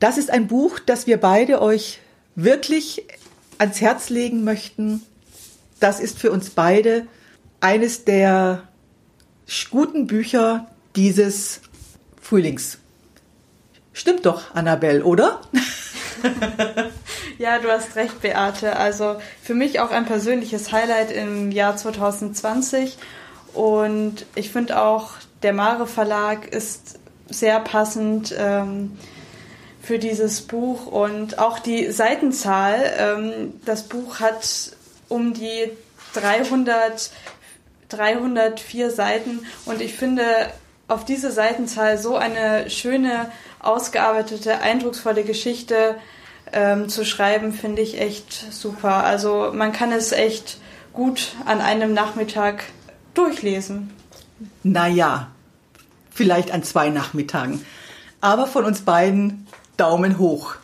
Das 0.00 0.18
ist 0.18 0.30
ein 0.30 0.46
Buch, 0.46 0.78
das 0.78 1.06
wir 1.06 1.16
beide 1.16 1.62
euch 1.62 2.00
wirklich 2.34 3.06
ans 3.56 3.80
Herz 3.80 4.10
legen 4.10 4.44
möchten. 4.44 5.00
Das 5.80 5.98
ist 5.98 6.18
für 6.18 6.30
uns 6.30 6.50
beide 6.50 7.06
eines 7.60 8.04
der 8.04 8.64
guten 9.70 10.06
Bücher 10.06 10.66
dieses 10.94 11.62
Frühlings. 12.20 12.76
Stimmt 13.94 14.26
doch, 14.26 14.54
Annabelle, 14.54 15.02
oder? 15.04 15.40
ja, 17.38 17.58
du 17.60 17.70
hast 17.70 17.96
recht, 17.96 18.20
Beate. 18.20 18.76
Also 18.76 19.16
für 19.42 19.54
mich 19.54 19.80
auch 19.80 19.90
ein 19.90 20.04
persönliches 20.04 20.70
Highlight 20.70 21.10
im 21.12 21.50
Jahr 21.50 21.78
2020. 21.78 22.98
Und 23.54 24.26
ich 24.34 24.50
finde 24.50 24.80
auch, 24.80 25.12
der 25.42 25.52
Mare 25.52 25.86
Verlag 25.86 26.46
ist 26.48 26.98
sehr 27.28 27.60
passend 27.60 28.34
ähm, 28.36 28.98
für 29.80 29.98
dieses 29.98 30.42
Buch 30.42 30.86
und 30.86 31.38
auch 31.38 31.58
die 31.58 31.90
Seitenzahl. 31.92 32.92
Ähm, 32.98 33.60
das 33.64 33.84
Buch 33.84 34.20
hat 34.20 34.72
um 35.08 35.34
die 35.34 35.70
300, 36.14 37.10
304 37.88 38.90
Seiten 38.90 39.46
und 39.66 39.80
ich 39.80 39.94
finde 39.94 40.24
auf 40.88 41.04
diese 41.04 41.30
Seitenzahl 41.30 41.98
so 41.98 42.16
eine 42.16 42.70
schöne, 42.70 43.30
ausgearbeitete, 43.60 44.60
eindrucksvolle 44.60 45.22
Geschichte 45.22 45.96
ähm, 46.52 46.88
zu 46.88 47.04
schreiben, 47.04 47.52
finde 47.52 47.82
ich 47.82 48.00
echt 48.00 48.52
super. 48.52 49.04
Also 49.04 49.50
man 49.52 49.72
kann 49.72 49.92
es 49.92 50.12
echt 50.12 50.58
gut 50.92 51.34
an 51.44 51.60
einem 51.60 51.92
Nachmittag 51.92 52.64
durchlesen. 53.14 53.92
Naja, 54.62 55.28
vielleicht 56.10 56.50
an 56.50 56.62
zwei 56.62 56.88
Nachmittagen. 56.90 57.64
Aber 58.20 58.46
von 58.46 58.64
uns 58.64 58.82
beiden 58.82 59.46
Daumen 59.76 60.18
hoch. 60.18 60.56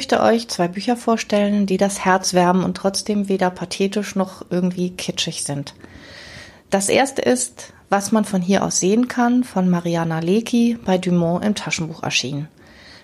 Möchte 0.00 0.22
euch 0.22 0.48
zwei 0.48 0.66
Bücher 0.66 0.96
vorstellen, 0.96 1.66
die 1.66 1.76
das 1.76 2.06
Herz 2.06 2.32
wärmen 2.32 2.64
und 2.64 2.74
trotzdem 2.74 3.28
weder 3.28 3.50
pathetisch 3.50 4.16
noch 4.16 4.46
irgendwie 4.48 4.88
kitschig 4.88 5.44
sind. 5.44 5.74
Das 6.70 6.88
erste 6.88 7.20
ist, 7.20 7.74
was 7.90 8.10
man 8.10 8.24
von 8.24 8.40
hier 8.40 8.64
aus 8.64 8.80
sehen 8.80 9.08
kann, 9.08 9.44
von 9.44 9.68
Mariana 9.68 10.20
Lecki 10.20 10.78
bei 10.86 10.96
Dumont 10.96 11.44
im 11.44 11.54
Taschenbuch 11.54 12.02
erschienen. 12.02 12.48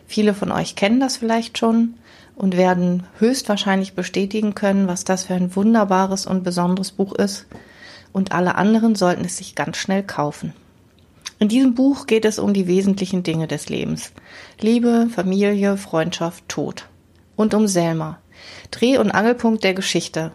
Viele 0.06 0.32
von 0.32 0.50
euch 0.50 0.74
kennen 0.74 0.98
das 0.98 1.18
vielleicht 1.18 1.58
schon 1.58 1.96
und 2.34 2.56
werden 2.56 3.02
höchstwahrscheinlich 3.18 3.92
bestätigen 3.92 4.54
können, 4.54 4.88
was 4.88 5.04
das 5.04 5.24
für 5.24 5.34
ein 5.34 5.54
wunderbares 5.54 6.24
und 6.24 6.44
besonderes 6.44 6.92
Buch 6.92 7.12
ist. 7.12 7.44
Und 8.14 8.32
alle 8.32 8.54
anderen 8.54 8.94
sollten 8.94 9.26
es 9.26 9.36
sich 9.36 9.54
ganz 9.54 9.76
schnell 9.76 10.02
kaufen. 10.02 10.54
In 11.38 11.48
diesem 11.48 11.74
Buch 11.74 12.06
geht 12.06 12.24
es 12.24 12.38
um 12.38 12.54
die 12.54 12.66
wesentlichen 12.66 13.22
Dinge 13.22 13.46
des 13.46 13.68
Lebens. 13.68 14.12
Liebe, 14.58 15.08
Familie, 15.14 15.76
Freundschaft, 15.76 16.48
Tod. 16.48 16.88
Und 17.36 17.52
um 17.52 17.66
Selma. 17.66 18.18
Dreh- 18.70 18.96
und 18.96 19.10
Angelpunkt 19.10 19.62
der 19.62 19.74
Geschichte. 19.74 20.32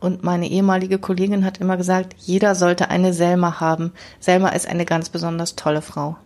Und 0.00 0.22
meine 0.22 0.48
ehemalige 0.48 0.98
Kollegin 0.98 1.46
hat 1.46 1.58
immer 1.58 1.78
gesagt, 1.78 2.14
jeder 2.18 2.54
sollte 2.54 2.90
eine 2.90 3.14
Selma 3.14 3.58
haben. 3.58 3.92
Selma 4.20 4.50
ist 4.50 4.68
eine 4.68 4.84
ganz 4.84 5.08
besonders 5.08 5.56
tolle 5.56 5.80
Frau. 5.80 6.18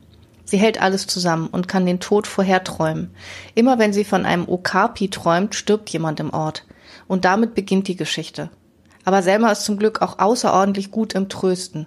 Sie 0.44 0.58
hält 0.58 0.82
alles 0.82 1.06
zusammen 1.06 1.46
und 1.46 1.68
kann 1.68 1.86
den 1.86 2.00
Tod 2.00 2.26
vorherträumen. 2.26 3.14
Immer 3.54 3.78
wenn 3.78 3.92
sie 3.92 4.04
von 4.04 4.26
einem 4.26 4.48
Okapi 4.48 5.10
träumt, 5.10 5.54
stirbt 5.54 5.88
jemand 5.90 6.18
im 6.18 6.30
Ort. 6.30 6.66
Und 7.06 7.24
damit 7.24 7.54
beginnt 7.54 7.86
die 7.86 7.96
Geschichte. 7.96 8.50
Aber 9.04 9.22
Selma 9.22 9.50
ist 9.50 9.64
zum 9.64 9.78
Glück 9.78 10.00
auch 10.00 10.18
außerordentlich 10.18 10.90
gut 10.90 11.14
im 11.14 11.28
Trösten. 11.28 11.86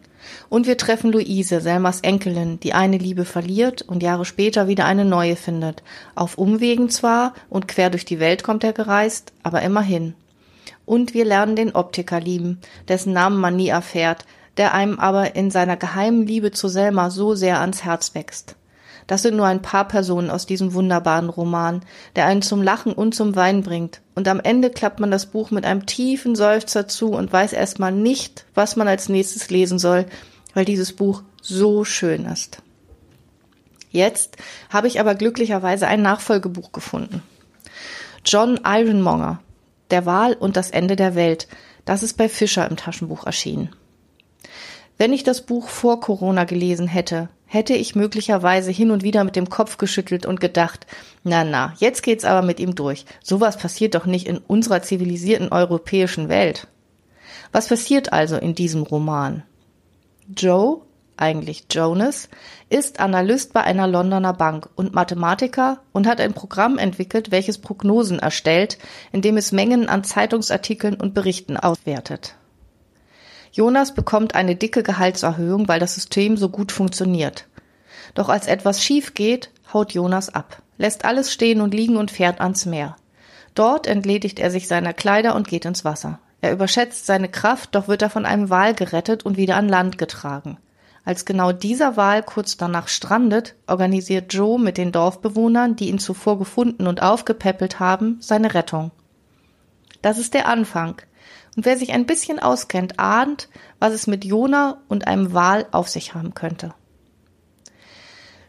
Und 0.50 0.68
wir 0.68 0.78
treffen 0.78 1.12
Luise, 1.12 1.62
Selmas 1.62 2.02
Enkelin, 2.02 2.60
die 2.60 2.74
eine 2.74 2.98
Liebe 2.98 3.26
verliert 3.26 3.82
und 3.84 4.04
Jahre 4.04 4.26
später 4.26 4.68
wieder 4.68 4.86
eine 4.86 5.06
neue 5.06 5.36
findet. 5.36 5.84
Auf 6.16 6.38
Umwegen 6.38 6.90
zwar 6.90 7.34
und 7.50 7.68
quer 7.68 7.90
durch 7.90 8.06
die 8.06 8.20
Welt 8.20 8.44
kommt 8.44 8.64
er 8.64 8.74
gereist, 8.74 9.32
aber 9.44 9.62
immerhin. 9.62 10.14
Und 10.86 11.14
wir 11.14 11.26
lernen 11.26 11.56
den 11.56 11.74
Optiker 11.74 12.20
lieben, 12.20 12.60
dessen 12.88 13.14
Namen 13.14 13.40
man 13.40 13.56
nie 13.56 13.70
erfährt, 13.70 14.26
der 14.58 14.74
einem 14.74 15.00
aber 15.00 15.36
in 15.36 15.52
seiner 15.52 15.78
geheimen 15.78 16.26
Liebe 16.26 16.52
zu 16.52 16.68
Selma 16.68 17.10
so 17.10 17.36
sehr 17.36 17.60
ans 17.60 17.84
Herz 17.84 18.14
wächst. 18.14 18.56
Das 19.08 19.22
sind 19.22 19.38
nur 19.38 19.46
ein 19.46 19.62
paar 19.62 19.88
Personen 19.88 20.32
aus 20.32 20.46
diesem 20.46 20.74
wunderbaren 20.74 21.30
Roman, 21.30 21.82
der 22.16 22.26
einen 22.26 22.42
zum 22.42 22.64
Lachen 22.64 22.94
und 22.94 23.14
zum 23.14 23.36
Weinen 23.36 23.62
bringt. 23.62 24.02
Und 24.16 24.28
am 24.28 24.40
Ende 24.40 24.72
klappt 24.72 25.00
man 25.00 25.12
das 25.12 25.28
Buch 25.28 25.52
mit 25.52 25.66
einem 25.66 25.86
tiefen 25.86 26.36
Seufzer 26.36 26.88
zu 26.88 27.12
und 27.12 27.32
weiß 27.32 27.54
erstmal 27.54 27.92
nicht, 27.92 28.46
was 28.56 28.76
man 28.76 28.88
als 28.88 29.10
nächstes 29.10 29.50
lesen 29.50 29.78
soll, 29.78 30.06
weil 30.54 30.66
dieses 30.66 30.94
Buch 30.94 31.22
so 31.42 31.84
schön 31.84 32.26
ist. 32.26 32.64
Jetzt 33.92 34.38
habe 34.70 34.88
ich 34.88 35.00
aber 35.00 35.16
glücklicherweise 35.16 35.88
ein 35.88 36.02
Nachfolgebuch 36.02 36.72
gefunden. 36.72 37.22
John 38.26 38.60
Ironmonger, 38.66 39.40
Der 39.92 40.08
Wahl 40.08 40.34
und 40.34 40.58
das 40.58 40.72
Ende 40.72 40.96
der 40.96 41.14
Welt. 41.14 41.48
Das 41.86 42.02
ist 42.02 42.18
bei 42.18 42.28
Fischer 42.28 42.68
im 42.68 42.76
Taschenbuch 42.76 43.28
erschienen. 43.28 43.70
Wenn 44.98 45.14
ich 45.14 45.24
das 45.24 45.46
Buch 45.46 45.70
vor 45.70 46.00
Corona 46.00 46.46
gelesen 46.46 46.88
hätte, 46.88 47.30
hätte 47.46 47.74
ich 47.74 47.96
möglicherweise 47.96 48.72
hin 48.72 48.92
und 48.92 49.04
wieder 49.04 49.24
mit 49.24 49.36
dem 49.36 49.50
Kopf 49.50 49.78
geschüttelt 49.78 50.26
und 50.26 50.40
gedacht, 50.40 50.86
na 51.24 51.44
na, 51.44 51.74
jetzt 51.78 52.04
geht's 52.04 52.26
aber 52.26 52.46
mit 52.46 52.60
ihm 52.60 52.76
durch. 52.76 53.06
Sowas 53.24 53.58
passiert 53.58 53.96
doch 53.96 54.06
nicht 54.06 54.28
in 54.28 54.38
unserer 54.38 54.82
zivilisierten 54.82 55.50
europäischen 55.50 56.30
Welt. 56.30 56.68
Was 57.52 57.68
passiert 57.68 58.12
also 58.14 58.36
in 58.38 58.56
diesem 58.56 58.84
Roman? 58.84 59.44
Joe, 60.36 60.82
eigentlich 61.18 61.66
Jonas, 61.72 62.30
ist 62.70 63.00
Analyst 63.00 63.54
bei 63.54 63.62
einer 63.62 63.88
Londoner 63.88 64.34
Bank 64.34 64.70
und 64.76 64.94
Mathematiker 64.94 65.80
und 65.94 66.08
hat 66.08 66.20
ein 66.20 66.34
Programm 66.34 66.78
entwickelt, 66.78 67.32
welches 67.32 67.60
Prognosen 67.60 68.20
erstellt, 68.20 68.78
indem 69.12 69.38
es 69.38 69.52
Mengen 69.52 69.88
an 69.88 70.04
Zeitungsartikeln 70.04 70.96
und 70.96 71.14
Berichten 71.14 71.58
auswertet. 71.58 72.36
Jonas 73.56 73.94
bekommt 73.94 74.36
eine 74.36 74.58
dicke 74.58 74.84
Gehaltserhöhung, 74.84 75.70
weil 75.70 75.80
das 75.80 75.96
System 75.96 76.36
so 76.36 76.50
gut 76.50 76.74
funktioniert. 76.74 77.48
Doch 78.14 78.28
als 78.28 78.48
etwas 78.48 78.84
schief 78.84 79.14
geht, 79.14 79.50
haut 79.74 79.94
Jonas 79.94 80.28
ab, 80.28 80.62
lässt 80.78 81.06
alles 81.06 81.32
stehen 81.32 81.62
und 81.62 81.74
liegen 81.74 81.96
und 81.96 82.12
fährt 82.12 82.42
ans 82.42 82.66
Meer. 82.66 82.98
Dort 83.54 83.88
entledigt 83.88 84.42
er 84.42 84.52
sich 84.52 84.68
seiner 84.68 84.92
Kleider 84.92 85.36
und 85.36 85.48
geht 85.48 85.64
ins 85.64 85.86
Wasser. 85.86 86.20
Er 86.42 86.52
überschätzt 86.52 87.06
seine 87.06 87.30
Kraft, 87.30 87.76
doch 87.76 87.88
wird 87.88 88.02
er 88.02 88.10
von 88.10 88.26
einem 88.26 88.50
Wal 88.50 88.74
gerettet 88.74 89.24
und 89.24 89.38
wieder 89.38 89.56
an 89.56 89.70
Land 89.70 89.98
getragen. 89.98 90.58
Als 91.06 91.24
genau 91.24 91.54
dieser 91.54 91.96
Wal 91.96 92.24
kurz 92.24 92.58
danach 92.58 92.90
strandet, 92.90 93.56
organisiert 93.68 94.34
Joe 94.34 94.60
mit 94.60 94.78
den 94.78 94.92
Dorfbewohnern, 94.92 95.78
die 95.78 95.88
ihn 95.88 96.00
zuvor 96.00 96.38
gefunden 96.40 96.88
und 96.88 97.02
aufgepäppelt 97.02 97.80
haben, 97.80 98.18
seine 98.20 98.54
Rettung. 98.54 98.92
Das 100.02 100.18
ist 100.18 100.34
der 100.34 100.50
Anfang. 100.50 101.02
Und 101.56 101.66
wer 101.66 101.78
sich 101.78 101.94
ein 101.94 102.06
bisschen 102.06 102.40
auskennt, 102.40 103.00
ahnt, 103.00 103.48
was 103.80 103.94
es 103.94 104.08
mit 104.08 104.26
Jona 104.26 104.82
und 104.88 105.08
einem 105.08 105.34
Wal 105.34 105.66
auf 105.72 105.88
sich 105.88 106.14
haben 106.14 106.34
könnte. 106.34 106.74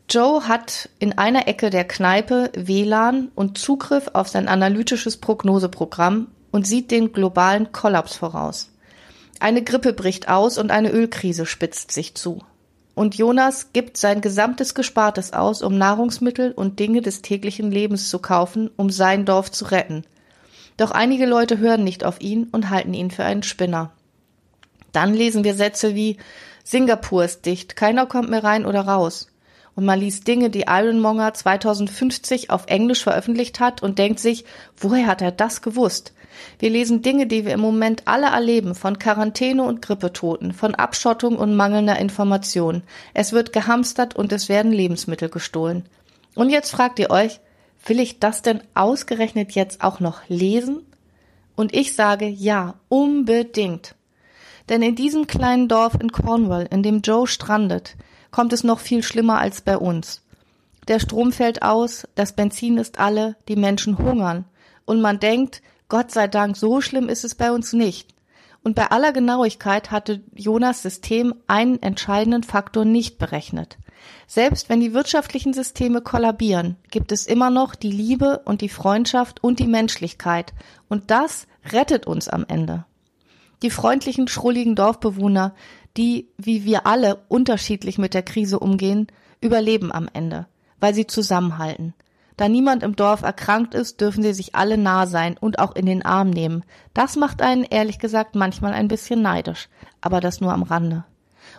Joe 0.08 0.46
hat 0.46 0.88
in 0.98 1.18
einer 1.18 1.48
Ecke 1.48 1.70
der 1.70 1.84
Kneipe 1.84 2.50
WLAN 2.54 3.30
und 3.34 3.58
Zugriff 3.58 4.10
auf 4.12 4.28
sein 4.28 4.48
analytisches 4.48 5.16
Prognoseprogramm 5.16 6.28
und 6.52 6.66
sieht 6.66 6.90
den 6.90 7.12
globalen 7.12 7.72
Kollaps 7.72 8.16
voraus. 8.16 8.70
Eine 9.40 9.62
Grippe 9.62 9.92
bricht 9.92 10.28
aus 10.28 10.58
und 10.58 10.70
eine 10.70 10.90
Ölkrise 10.90 11.44
spitzt 11.44 11.92
sich 11.92 12.14
zu. 12.14 12.42
Und 12.94 13.16
Jonas 13.16 13.72
gibt 13.72 13.98
sein 13.98 14.20
gesamtes 14.20 14.74
Gespartes 14.74 15.32
aus, 15.32 15.60
um 15.60 15.76
Nahrungsmittel 15.76 16.52
und 16.52 16.78
Dinge 16.78 17.02
des 17.02 17.20
täglichen 17.20 17.70
Lebens 17.70 18.08
zu 18.08 18.20
kaufen, 18.20 18.70
um 18.76 18.90
sein 18.90 19.24
Dorf 19.24 19.52
zu 19.52 19.66
retten– 19.66 20.04
doch 20.76 20.90
einige 20.90 21.26
Leute 21.26 21.58
hören 21.58 21.84
nicht 21.84 22.04
auf 22.04 22.20
ihn 22.20 22.48
und 22.52 22.70
halten 22.70 22.94
ihn 22.94 23.10
für 23.10 23.24
einen 23.24 23.42
Spinner. 23.42 23.92
Dann 24.92 25.14
lesen 25.14 25.44
wir 25.44 25.54
Sätze 25.54 25.94
wie 25.94 26.16
Singapur 26.64 27.24
ist 27.24 27.46
dicht, 27.46 27.76
keiner 27.76 28.06
kommt 28.06 28.28
mehr 28.28 28.42
rein 28.42 28.66
oder 28.66 28.80
raus. 28.80 29.28
Und 29.76 29.84
man 29.84 30.00
liest 30.00 30.26
Dinge, 30.26 30.48
die 30.48 30.64
Ironmonger 30.66 31.34
2050 31.34 32.50
auf 32.50 32.64
Englisch 32.66 33.02
veröffentlicht 33.02 33.60
hat 33.60 33.82
und 33.82 33.98
denkt 33.98 34.20
sich, 34.20 34.46
woher 34.78 35.06
hat 35.06 35.20
er 35.20 35.32
das 35.32 35.60
gewusst? 35.60 36.14
Wir 36.58 36.70
lesen 36.70 37.02
Dinge, 37.02 37.26
die 37.26 37.44
wir 37.44 37.52
im 37.52 37.60
Moment 37.60 38.02
alle 38.06 38.28
erleben, 38.28 38.74
von 38.74 38.98
Quarantäne 38.98 39.62
und 39.62 39.82
Grippetoten, 39.82 40.52
von 40.52 40.74
Abschottung 40.74 41.36
und 41.36 41.54
mangelnder 41.54 41.98
Information. 41.98 42.82
Es 43.12 43.32
wird 43.32 43.52
gehamstert 43.52 44.16
und 44.16 44.32
es 44.32 44.48
werden 44.48 44.72
Lebensmittel 44.72 45.28
gestohlen. 45.28 45.84
Und 46.34 46.50
jetzt 46.50 46.70
fragt 46.70 46.98
ihr 46.98 47.10
euch, 47.10 47.40
will 47.86 48.00
ich 48.00 48.18
das 48.20 48.42
denn 48.42 48.62
ausgerechnet 48.74 49.52
jetzt 49.52 49.82
auch 49.82 50.00
noch 50.00 50.28
lesen? 50.28 50.84
Und 51.54 51.74
ich 51.74 51.94
sage 51.94 52.26
ja, 52.26 52.74
unbedingt. 52.88 53.94
Denn 54.68 54.82
in 54.82 54.96
diesem 54.96 55.26
kleinen 55.26 55.68
Dorf 55.68 55.94
in 55.94 56.12
Cornwall, 56.12 56.68
in 56.70 56.82
dem 56.82 57.00
Joe 57.00 57.26
strandet, 57.26 57.96
kommt 58.30 58.52
es 58.52 58.64
noch 58.64 58.80
viel 58.80 59.02
schlimmer 59.02 59.38
als 59.38 59.60
bei 59.60 59.78
uns. 59.78 60.22
Der 60.88 61.00
Strom 61.00 61.32
fällt 61.32 61.62
aus, 61.62 62.06
das 62.14 62.34
Benzin 62.34 62.78
ist 62.78 62.98
alle, 62.98 63.36
die 63.48 63.56
Menschen 63.56 63.98
hungern. 63.98 64.44
Und 64.84 65.00
man 65.00 65.18
denkt, 65.18 65.62
Gott 65.88 66.10
sei 66.10 66.28
Dank, 66.28 66.56
so 66.56 66.80
schlimm 66.80 67.08
ist 67.08 67.24
es 67.24 67.34
bei 67.34 67.50
uns 67.50 67.72
nicht. 67.72 68.14
Und 68.62 68.74
bei 68.74 68.90
aller 68.90 69.12
Genauigkeit 69.12 69.90
hatte 69.90 70.22
Jonas 70.34 70.82
System 70.82 71.34
einen 71.46 71.80
entscheidenden 71.82 72.42
Faktor 72.42 72.84
nicht 72.84 73.18
berechnet. 73.18 73.78
Selbst 74.26 74.68
wenn 74.68 74.80
die 74.80 74.92
wirtschaftlichen 74.92 75.52
Systeme 75.52 76.00
kollabieren, 76.00 76.76
gibt 76.90 77.12
es 77.12 77.26
immer 77.26 77.50
noch 77.50 77.74
die 77.74 77.90
Liebe 77.90 78.40
und 78.44 78.60
die 78.60 78.68
Freundschaft 78.68 79.42
und 79.42 79.58
die 79.58 79.66
Menschlichkeit. 79.66 80.52
Und 80.88 81.10
das 81.10 81.46
rettet 81.72 82.06
uns 82.06 82.28
am 82.28 82.44
Ende. 82.48 82.84
Die 83.62 83.70
freundlichen, 83.70 84.28
schrulligen 84.28 84.74
Dorfbewohner, 84.74 85.54
die, 85.96 86.28
wie 86.36 86.64
wir 86.64 86.86
alle, 86.86 87.24
unterschiedlich 87.28 87.98
mit 87.98 88.14
der 88.14 88.22
Krise 88.22 88.58
umgehen, 88.58 89.06
überleben 89.40 89.92
am 89.92 90.08
Ende, 90.12 90.46
weil 90.80 90.94
sie 90.94 91.06
zusammenhalten. 91.06 91.94
Da 92.36 92.48
niemand 92.50 92.82
im 92.82 92.96
Dorf 92.96 93.22
erkrankt 93.22 93.74
ist, 93.74 94.00
dürfen 94.00 94.22
sie 94.22 94.34
sich 94.34 94.54
alle 94.54 94.76
nah 94.76 95.06
sein 95.06 95.38
und 95.38 95.58
auch 95.58 95.74
in 95.74 95.86
den 95.86 96.04
Arm 96.04 96.28
nehmen. 96.28 96.64
Das 96.92 97.16
macht 97.16 97.40
einen 97.40 97.64
ehrlich 97.64 97.98
gesagt 97.98 98.34
manchmal 98.34 98.74
ein 98.74 98.88
bisschen 98.88 99.22
neidisch, 99.22 99.68
aber 100.02 100.20
das 100.20 100.40
nur 100.42 100.52
am 100.52 100.62
Rande. 100.62 101.04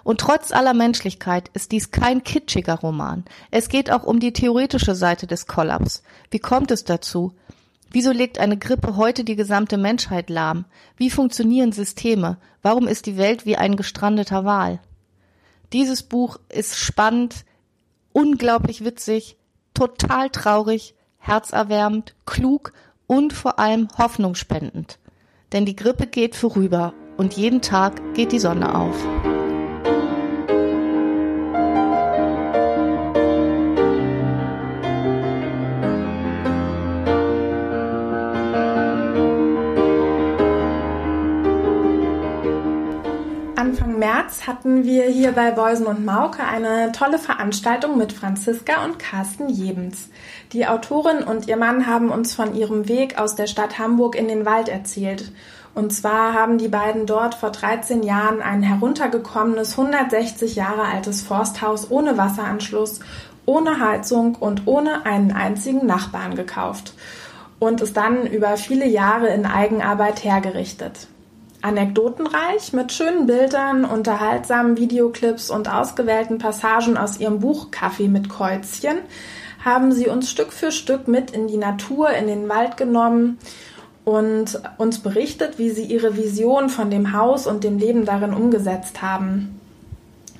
Und 0.03 0.19
trotz 0.19 0.51
aller 0.51 0.73
Menschlichkeit 0.73 1.49
ist 1.53 1.71
dies 1.71 1.91
kein 1.91 2.23
kitschiger 2.23 2.75
Roman. 2.75 3.25
Es 3.51 3.69
geht 3.69 3.91
auch 3.91 4.03
um 4.03 4.19
die 4.19 4.33
theoretische 4.33 4.95
Seite 4.95 5.27
des 5.27 5.47
Kollaps. 5.47 6.03
Wie 6.31 6.39
kommt 6.39 6.71
es 6.71 6.83
dazu? 6.83 7.33
Wieso 7.91 8.11
legt 8.11 8.39
eine 8.39 8.57
Grippe 8.57 8.95
heute 8.97 9.23
die 9.23 9.35
gesamte 9.35 9.77
Menschheit 9.77 10.29
lahm? 10.29 10.65
Wie 10.97 11.09
funktionieren 11.09 11.71
Systeme? 11.71 12.37
Warum 12.61 12.87
ist 12.87 13.05
die 13.05 13.17
Welt 13.17 13.45
wie 13.45 13.55
ein 13.55 13.77
gestrandeter 13.77 14.43
Wal? 14.45 14.79
Dieses 15.73 16.03
Buch 16.03 16.39
ist 16.49 16.77
spannend, 16.77 17.45
unglaublich 18.13 18.83
witzig, 18.83 19.37
total 19.73 20.29
traurig, 20.29 20.95
herzerwärmend, 21.17 22.15
klug 22.25 22.73
und 23.05 23.33
vor 23.33 23.59
allem 23.59 23.87
hoffnungsspendend. 23.97 24.99
Denn 25.53 25.65
die 25.65 25.75
Grippe 25.75 26.07
geht 26.07 26.35
vorüber 26.35 26.93
und 27.17 27.33
jeden 27.33 27.61
Tag 27.61 28.13
geht 28.13 28.31
die 28.31 28.39
Sonne 28.39 28.75
auf. 28.75 29.36
März 43.97 44.45
hatten 44.45 44.83
wir 44.83 45.05
hier 45.05 45.31
bei 45.31 45.49
Beusen 45.49 45.87
und 45.87 46.05
Mauke 46.05 46.43
eine 46.43 46.91
tolle 46.91 47.17
Veranstaltung 47.17 47.97
mit 47.97 48.13
Franziska 48.13 48.85
und 48.85 48.99
Carsten 48.99 49.49
Jebens. 49.49 50.09
Die 50.53 50.67
Autorin 50.67 51.23
und 51.23 51.47
ihr 51.47 51.57
Mann 51.57 51.87
haben 51.87 52.11
uns 52.11 52.35
von 52.35 52.53
ihrem 52.53 52.87
Weg 52.87 53.17
aus 53.17 53.33
der 53.33 53.47
Stadt 53.47 53.79
Hamburg 53.79 54.15
in 54.15 54.27
den 54.27 54.45
Wald 54.45 54.69
erzählt. 54.69 55.31
Und 55.73 55.91
zwar 55.91 56.35
haben 56.35 56.59
die 56.59 56.67
beiden 56.67 57.07
dort 57.07 57.33
vor 57.33 57.49
13 57.49 58.03
Jahren 58.03 58.43
ein 58.43 58.61
heruntergekommenes, 58.61 59.71
160 59.71 60.55
Jahre 60.55 60.83
altes 60.83 61.23
Forsthaus 61.23 61.89
ohne 61.89 62.15
Wasseranschluss, 62.15 62.99
ohne 63.47 63.79
Heizung 63.79 64.35
und 64.35 64.67
ohne 64.67 65.07
einen 65.07 65.31
einzigen 65.31 65.87
Nachbarn 65.87 66.35
gekauft 66.35 66.93
und 67.57 67.81
es 67.81 67.91
dann 67.91 68.27
über 68.27 68.55
viele 68.57 68.85
Jahre 68.85 69.29
in 69.29 69.47
Eigenarbeit 69.47 70.23
hergerichtet 70.23 71.07
anekdotenreich 71.61 72.73
mit 72.73 72.91
schönen 72.91 73.25
Bildern, 73.25 73.85
unterhaltsamen 73.85 74.77
Videoclips 74.77 75.49
und 75.49 75.69
ausgewählten 75.69 76.37
Passagen 76.37 76.97
aus 76.97 77.19
ihrem 77.19 77.39
Buch 77.39 77.71
Kaffee 77.71 78.07
mit 78.07 78.29
Kreuzchen 78.29 78.97
haben 79.63 79.91
sie 79.91 80.07
uns 80.07 80.29
Stück 80.29 80.53
für 80.53 80.71
Stück 80.71 81.07
mit 81.07 81.31
in 81.31 81.47
die 81.47 81.57
Natur, 81.57 82.11
in 82.11 82.27
den 82.27 82.47
Wald 82.47 82.77
genommen 82.77 83.37
und 84.05 84.61
uns 84.77 84.99
berichtet, 84.99 85.59
wie 85.59 85.69
sie 85.69 85.83
ihre 85.83 86.15
Vision 86.15 86.69
von 86.69 86.89
dem 86.89 87.11
Haus 87.11 87.47
und 87.47 87.65
dem 87.65 87.77
Leben 87.77 88.05
darin 88.05 88.33
umgesetzt 88.33 89.01
haben. 89.01 89.56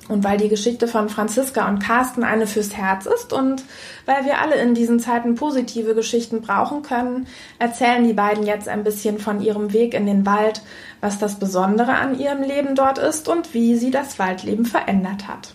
Und 0.08 0.24
weil 0.24 0.38
die 0.38 0.48
Geschichte 0.48 0.88
von 0.88 1.10
Franziska 1.10 1.68
und 1.68 1.80
Carsten 1.80 2.24
eine 2.24 2.46
fürs 2.46 2.74
Herz 2.74 3.04
ist 3.04 3.32
und 3.34 3.62
weil 4.06 4.24
wir 4.24 4.40
alle 4.40 4.56
in 4.56 4.74
diesen 4.74 5.00
Zeiten 5.00 5.34
positive 5.34 5.94
Geschichten 5.94 6.40
brauchen 6.40 6.82
können, 6.82 7.26
erzählen 7.58 8.06
die 8.06 8.14
beiden 8.14 8.46
jetzt 8.46 8.68
ein 8.68 8.84
bisschen 8.84 9.18
von 9.18 9.42
ihrem 9.42 9.74
Weg 9.74 9.92
in 9.92 10.06
den 10.06 10.24
Wald, 10.24 10.62
was 11.02 11.18
das 11.18 11.38
Besondere 11.38 11.94
an 11.94 12.18
ihrem 12.18 12.42
Leben 12.42 12.74
dort 12.74 12.96
ist 12.96 13.28
und 13.28 13.52
wie 13.52 13.76
sie 13.76 13.90
das 13.90 14.18
Waldleben 14.18 14.64
verändert 14.64 15.28
hat. 15.28 15.52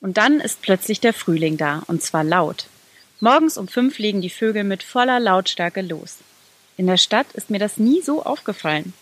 Und 0.00 0.16
dann 0.16 0.40
ist 0.40 0.62
plötzlich 0.62 1.00
der 1.00 1.14
Frühling 1.14 1.56
da, 1.56 1.82
und 1.86 2.02
zwar 2.02 2.24
laut. 2.24 2.66
Morgens 3.20 3.56
um 3.56 3.68
fünf 3.68 3.98
legen 3.98 4.20
die 4.20 4.30
Vögel 4.30 4.64
mit 4.64 4.82
voller 4.82 5.20
Lautstärke 5.20 5.80
los. 5.80 6.18
In 6.76 6.86
der 6.86 6.96
Stadt 6.96 7.26
ist 7.32 7.48
mir 7.48 7.58
das 7.58 7.78
nie 7.78 8.02
so 8.02 8.22
aufgefallen. 8.22 8.92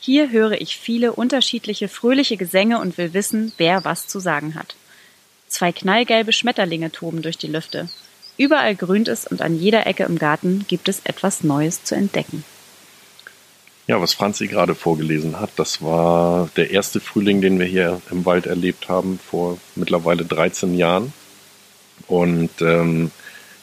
Hier 0.00 0.30
höre 0.30 0.60
ich 0.60 0.76
viele 0.76 1.12
unterschiedliche 1.12 1.88
fröhliche 1.88 2.36
Gesänge 2.36 2.78
und 2.80 2.98
will 2.98 3.14
wissen, 3.14 3.52
wer 3.56 3.84
was 3.84 4.06
zu 4.06 4.20
sagen 4.20 4.54
hat. 4.54 4.76
Zwei 5.48 5.72
knallgelbe 5.72 6.32
Schmetterlinge 6.32 6.92
toben 6.92 7.22
durch 7.22 7.38
die 7.38 7.48
Lüfte. 7.48 7.88
Überall 8.36 8.76
grünt 8.76 9.08
es 9.08 9.26
und 9.26 9.42
an 9.42 9.58
jeder 9.58 9.86
Ecke 9.86 10.04
im 10.04 10.18
Garten 10.18 10.64
gibt 10.68 10.88
es 10.88 11.00
etwas 11.04 11.42
Neues 11.42 11.82
zu 11.82 11.96
entdecken. 11.96 12.44
Ja, 13.88 14.00
was 14.00 14.12
Franzi 14.12 14.46
gerade 14.46 14.74
vorgelesen 14.74 15.40
hat, 15.40 15.50
das 15.56 15.82
war 15.82 16.50
der 16.56 16.70
erste 16.70 17.00
Frühling, 17.00 17.40
den 17.40 17.58
wir 17.58 17.66
hier 17.66 18.02
im 18.10 18.26
Wald 18.26 18.46
erlebt 18.46 18.88
haben, 18.88 19.18
vor 19.18 19.58
mittlerweile 19.74 20.26
13 20.26 20.76
Jahren. 20.76 21.12
Und 22.06 22.50
ähm, 22.60 23.10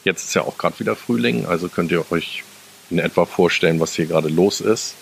jetzt 0.04 0.26
ist 0.26 0.34
ja 0.34 0.42
auch 0.42 0.58
gerade 0.58 0.80
wieder 0.80 0.96
Frühling, 0.96 1.46
also 1.46 1.70
könnt 1.70 1.92
ihr 1.92 2.12
euch 2.12 2.44
in 2.90 2.98
etwa 3.00 3.26
vorstellen, 3.26 3.80
was 3.80 3.94
hier 3.94 4.08
gerade 4.08 4.30
los 4.30 4.62
ist. 4.62 4.96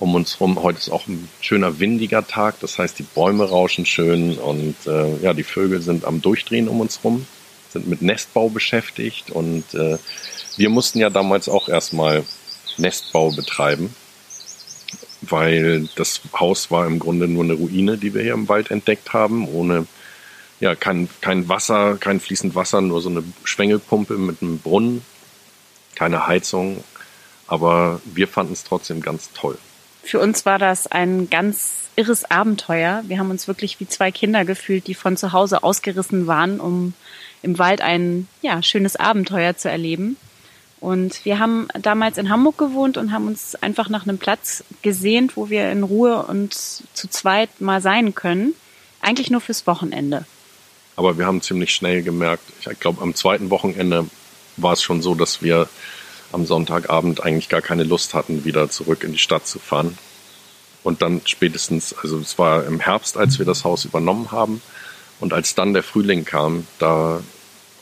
Um 0.00 0.14
uns 0.14 0.40
herum, 0.40 0.62
heute 0.62 0.78
ist 0.78 0.90
auch 0.90 1.06
ein 1.06 1.28
schöner 1.40 1.78
windiger 1.78 2.26
Tag, 2.26 2.58
das 2.60 2.78
heißt, 2.78 2.98
die 2.98 3.04
Bäume 3.04 3.48
rauschen 3.48 3.86
schön 3.86 4.38
und 4.38 4.74
äh, 4.86 5.16
ja, 5.18 5.34
die 5.34 5.44
Vögel 5.44 5.82
sind 5.82 6.04
am 6.04 6.22
Durchdrehen 6.22 6.68
um 6.68 6.80
uns 6.80 6.98
herum, 6.98 7.26
sind 7.68 7.86
mit 7.86 8.02
Nestbau 8.02 8.48
beschäftigt 8.48 9.30
und 9.30 9.74
äh, 9.74 9.98
wir 10.56 10.70
mussten 10.70 10.98
ja 10.98 11.10
damals 11.10 11.48
auch 11.48 11.68
erstmal 11.68 12.24
Nestbau 12.78 13.30
betreiben 13.30 13.94
weil 15.22 15.88
das 15.96 16.20
Haus 16.38 16.70
war 16.70 16.86
im 16.86 16.98
Grunde 16.98 17.28
nur 17.28 17.44
eine 17.44 17.54
Ruine, 17.54 17.98
die 17.98 18.14
wir 18.14 18.22
hier 18.22 18.34
im 18.34 18.48
Wald 18.48 18.70
entdeckt 18.70 19.12
haben, 19.12 19.46
ohne 19.48 19.86
ja 20.60 20.74
kein, 20.74 21.08
kein 21.20 21.48
Wasser, 21.48 21.96
kein 21.98 22.20
fließend 22.20 22.54
Wasser, 22.54 22.80
nur 22.80 23.00
so 23.00 23.10
eine 23.10 23.22
Schwengelpumpe 23.44 24.14
mit 24.14 24.42
einem 24.42 24.58
Brunnen, 24.58 25.02
keine 25.94 26.26
Heizung, 26.26 26.84
aber 27.46 28.00
wir 28.04 28.28
fanden 28.28 28.52
es 28.52 28.64
trotzdem 28.64 29.00
ganz 29.00 29.30
toll. 29.32 29.58
Für 30.02 30.20
uns 30.20 30.46
war 30.46 30.58
das 30.58 30.86
ein 30.86 31.30
ganz 31.30 31.80
irres 31.96 32.30
Abenteuer. 32.30 33.02
Wir 33.06 33.18
haben 33.18 33.30
uns 33.30 33.46
wirklich 33.46 33.80
wie 33.80 33.88
zwei 33.88 34.10
Kinder 34.10 34.44
gefühlt, 34.44 34.86
die 34.86 34.94
von 34.94 35.16
zu 35.16 35.32
Hause 35.32 35.62
ausgerissen 35.62 36.26
waren, 36.26 36.60
um 36.60 36.94
im 37.42 37.58
Wald 37.58 37.80
ein 37.80 38.28
ja, 38.42 38.62
schönes 38.62 38.96
Abenteuer 38.96 39.56
zu 39.56 39.70
erleben. 39.70 40.16
Und 40.80 41.24
wir 41.26 41.38
haben 41.38 41.68
damals 41.78 42.16
in 42.16 42.30
Hamburg 42.30 42.56
gewohnt 42.56 42.96
und 42.96 43.12
haben 43.12 43.26
uns 43.26 43.54
einfach 43.54 43.90
nach 43.90 44.04
einem 44.04 44.16
Platz 44.16 44.64
gesehnt, 44.80 45.36
wo 45.36 45.50
wir 45.50 45.70
in 45.70 45.82
Ruhe 45.82 46.22
und 46.22 46.54
zu 46.54 47.08
zweit 47.08 47.60
mal 47.60 47.82
sein 47.82 48.14
können. 48.14 48.54
Eigentlich 49.02 49.30
nur 49.30 49.42
fürs 49.42 49.66
Wochenende. 49.66 50.24
Aber 50.96 51.18
wir 51.18 51.26
haben 51.26 51.42
ziemlich 51.42 51.74
schnell 51.74 52.02
gemerkt, 52.02 52.44
ich 52.60 52.80
glaube, 52.80 53.02
am 53.02 53.14
zweiten 53.14 53.50
Wochenende 53.50 54.06
war 54.56 54.72
es 54.72 54.82
schon 54.82 55.02
so, 55.02 55.14
dass 55.14 55.42
wir 55.42 55.68
am 56.32 56.46
Sonntagabend 56.46 57.22
eigentlich 57.22 57.48
gar 57.48 57.62
keine 57.62 57.84
Lust 57.84 58.14
hatten, 58.14 58.44
wieder 58.44 58.70
zurück 58.70 59.04
in 59.04 59.12
die 59.12 59.18
Stadt 59.18 59.46
zu 59.46 59.58
fahren. 59.58 59.98
Und 60.82 61.02
dann 61.02 61.20
spätestens, 61.24 61.94
also 62.02 62.18
es 62.18 62.38
war 62.38 62.64
im 62.64 62.80
Herbst, 62.80 63.16
als 63.16 63.38
wir 63.38 63.46
das 63.46 63.64
Haus 63.64 63.84
übernommen 63.84 64.32
haben. 64.32 64.62
Und 65.18 65.34
als 65.34 65.54
dann 65.54 65.74
der 65.74 65.82
Frühling 65.82 66.24
kam, 66.24 66.66
da 66.78 67.20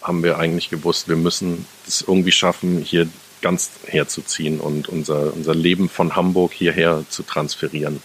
haben 0.02 0.22
wir 0.22 0.38
eigentlich 0.38 0.70
gewusst, 0.70 1.08
wir 1.08 1.16
müssen 1.16 1.66
es 1.86 2.02
irgendwie 2.02 2.32
schaffen, 2.32 2.78
hier 2.78 3.08
ganz 3.40 3.70
herzuziehen 3.86 4.58
und 4.58 4.88
unser, 4.88 5.32
unser 5.32 5.54
Leben 5.54 5.88
von 5.88 6.16
Hamburg 6.16 6.52
hierher 6.52 7.04
zu 7.08 7.22
transferieren. 7.22 8.00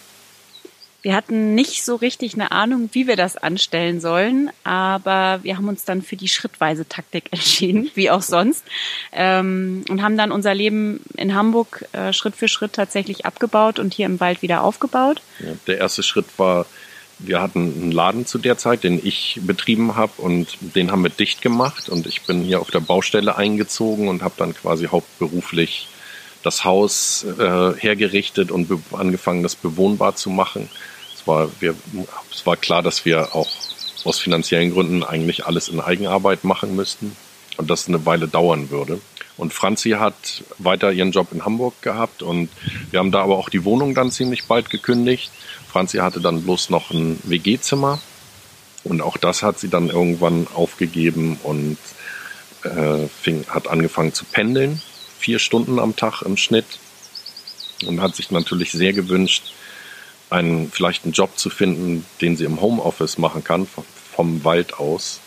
Wir 1.04 1.16
hatten 1.18 1.54
nicht 1.54 1.84
so 1.84 1.96
richtig 1.96 2.36
eine 2.36 2.54
Ahnung, 2.54 2.90
wie 2.94 3.08
wir 3.08 3.18
das 3.18 3.36
anstellen 3.36 4.00
sollen, 4.00 4.50
aber 4.64 5.42
wir 5.44 5.58
haben 5.58 5.68
uns 5.68 5.84
dann 5.84 6.02
für 6.02 6.16
die 6.16 6.30
schrittweise 6.30 6.88
Taktik 6.88 7.26
entschieden, 7.32 7.92
wie 7.94 8.10
auch 8.10 8.22
sonst, 8.22 8.64
ähm, 9.12 9.84
und 9.90 10.02
haben 10.02 10.18
dann 10.18 10.32
unser 10.32 10.56
Leben 10.56 11.02
in 11.18 11.36
Hamburg 11.36 11.86
äh, 11.92 12.14
Schritt 12.14 12.38
für 12.38 12.48
Schritt 12.48 12.72
tatsächlich 12.72 13.26
abgebaut 13.26 13.80
und 13.80 13.94
hier 13.94 14.06
im 14.06 14.22
Wald 14.22 14.42
wieder 14.42 14.64
aufgebaut. 14.64 15.22
Ja, 15.40 15.52
der 15.68 15.80
erste 15.80 16.04
Schritt 16.04 16.26
war, 16.38 16.66
wir 17.20 17.42
hatten 17.42 17.74
einen 17.82 17.92
Laden 17.92 18.26
zu 18.26 18.38
der 18.38 18.58
Zeit, 18.58 18.86
den 18.86 19.06
ich 19.06 19.42
betrieben 19.44 19.98
habe 19.98 20.22
und 20.22 20.58
den 20.62 20.90
haben 20.90 21.04
wir 21.04 21.10
dicht 21.10 21.42
gemacht 21.42 21.90
und 21.90 22.08
ich 22.08 22.22
bin 22.22 22.44
hier 22.44 22.62
auf 22.62 22.72
der 22.72 22.80
Baustelle 22.80 23.36
eingezogen 23.36 24.08
und 24.08 24.24
habe 24.24 24.36
dann 24.38 24.56
quasi 24.56 24.86
hauptberuflich 24.86 25.90
das 26.44 26.64
Haus 26.64 27.26
äh, 27.40 27.74
hergerichtet 27.78 28.52
und 28.52 28.70
angefangen, 28.92 29.44
das 29.44 29.56
bewohnbar 29.56 30.16
zu 30.16 30.30
machen. 30.30 30.70
Es 31.16 31.26
war, 31.28 31.50
wir, 31.60 31.76
es 32.32 32.46
war 32.46 32.58
klar, 32.58 32.82
dass 32.82 33.06
wir 33.06 33.34
auch 33.34 33.50
aus 34.04 34.20
finanziellen 34.20 34.72
Gründen 34.72 35.04
eigentlich 35.04 35.46
alles 35.46 35.70
in 35.70 35.80
Eigenarbeit 35.80 36.44
machen 36.44 36.76
müssten 36.76 37.16
und 37.58 37.70
das 37.70 37.88
eine 37.88 38.06
Weile 38.06 38.28
dauern 38.28 38.70
würde. 38.70 39.00
Und 39.38 39.54
Franzi 39.54 39.92
hat 39.92 40.44
weiter 40.60 40.92
ihren 40.92 41.12
Job 41.12 41.32
in 41.32 41.46
Hamburg 41.46 41.82
gehabt 41.82 42.22
und 42.22 42.50
wir 42.92 43.00
haben 43.00 43.12
da 43.12 43.24
aber 43.24 43.38
auch 43.38 43.50
die 43.50 43.64
Wohnung 43.64 43.96
dann 43.96 44.12
ziemlich 44.12 44.46
bald 44.46 44.70
gekündigt 44.70 45.32
Franzi 45.74 45.98
hatte 45.98 46.22
dann 46.22 46.44
bloß 46.44 46.70
noch 46.70 46.92
ein 46.92 47.20
WG-Zimmer 47.24 48.00
und 48.84 49.02
auch 49.02 49.18
das 49.18 49.42
hat 49.42 49.58
sie 49.58 49.70
dann 49.70 49.90
irgendwann 49.90 50.46
aufgegeben 50.54 51.40
und 51.42 51.80
äh, 52.62 53.08
fing, 53.08 53.44
hat 53.48 53.68
angefangen 53.68 54.14
zu 54.14 54.24
pendeln, 54.24 54.84
vier 55.24 55.40
Stunden 55.40 55.80
am 55.80 55.96
Tag 55.96 56.22
im 56.24 56.36
Schnitt 56.36 56.66
und 57.88 58.02
hat 58.02 58.14
sich 58.14 58.30
natürlich 58.30 58.74
sehr 58.74 58.92
gewünscht, 58.92 59.54
einen, 60.30 60.70
vielleicht 60.70 61.06
einen 61.06 61.14
Job 61.14 61.38
zu 61.38 61.50
finden, 61.50 62.06
den 62.20 62.36
sie 62.36 62.44
im 62.44 62.60
Homeoffice 62.60 63.18
machen 63.18 63.42
kann, 63.42 63.66
vom, 63.66 64.44
Wald 64.44 64.74
aus. 64.74 65.22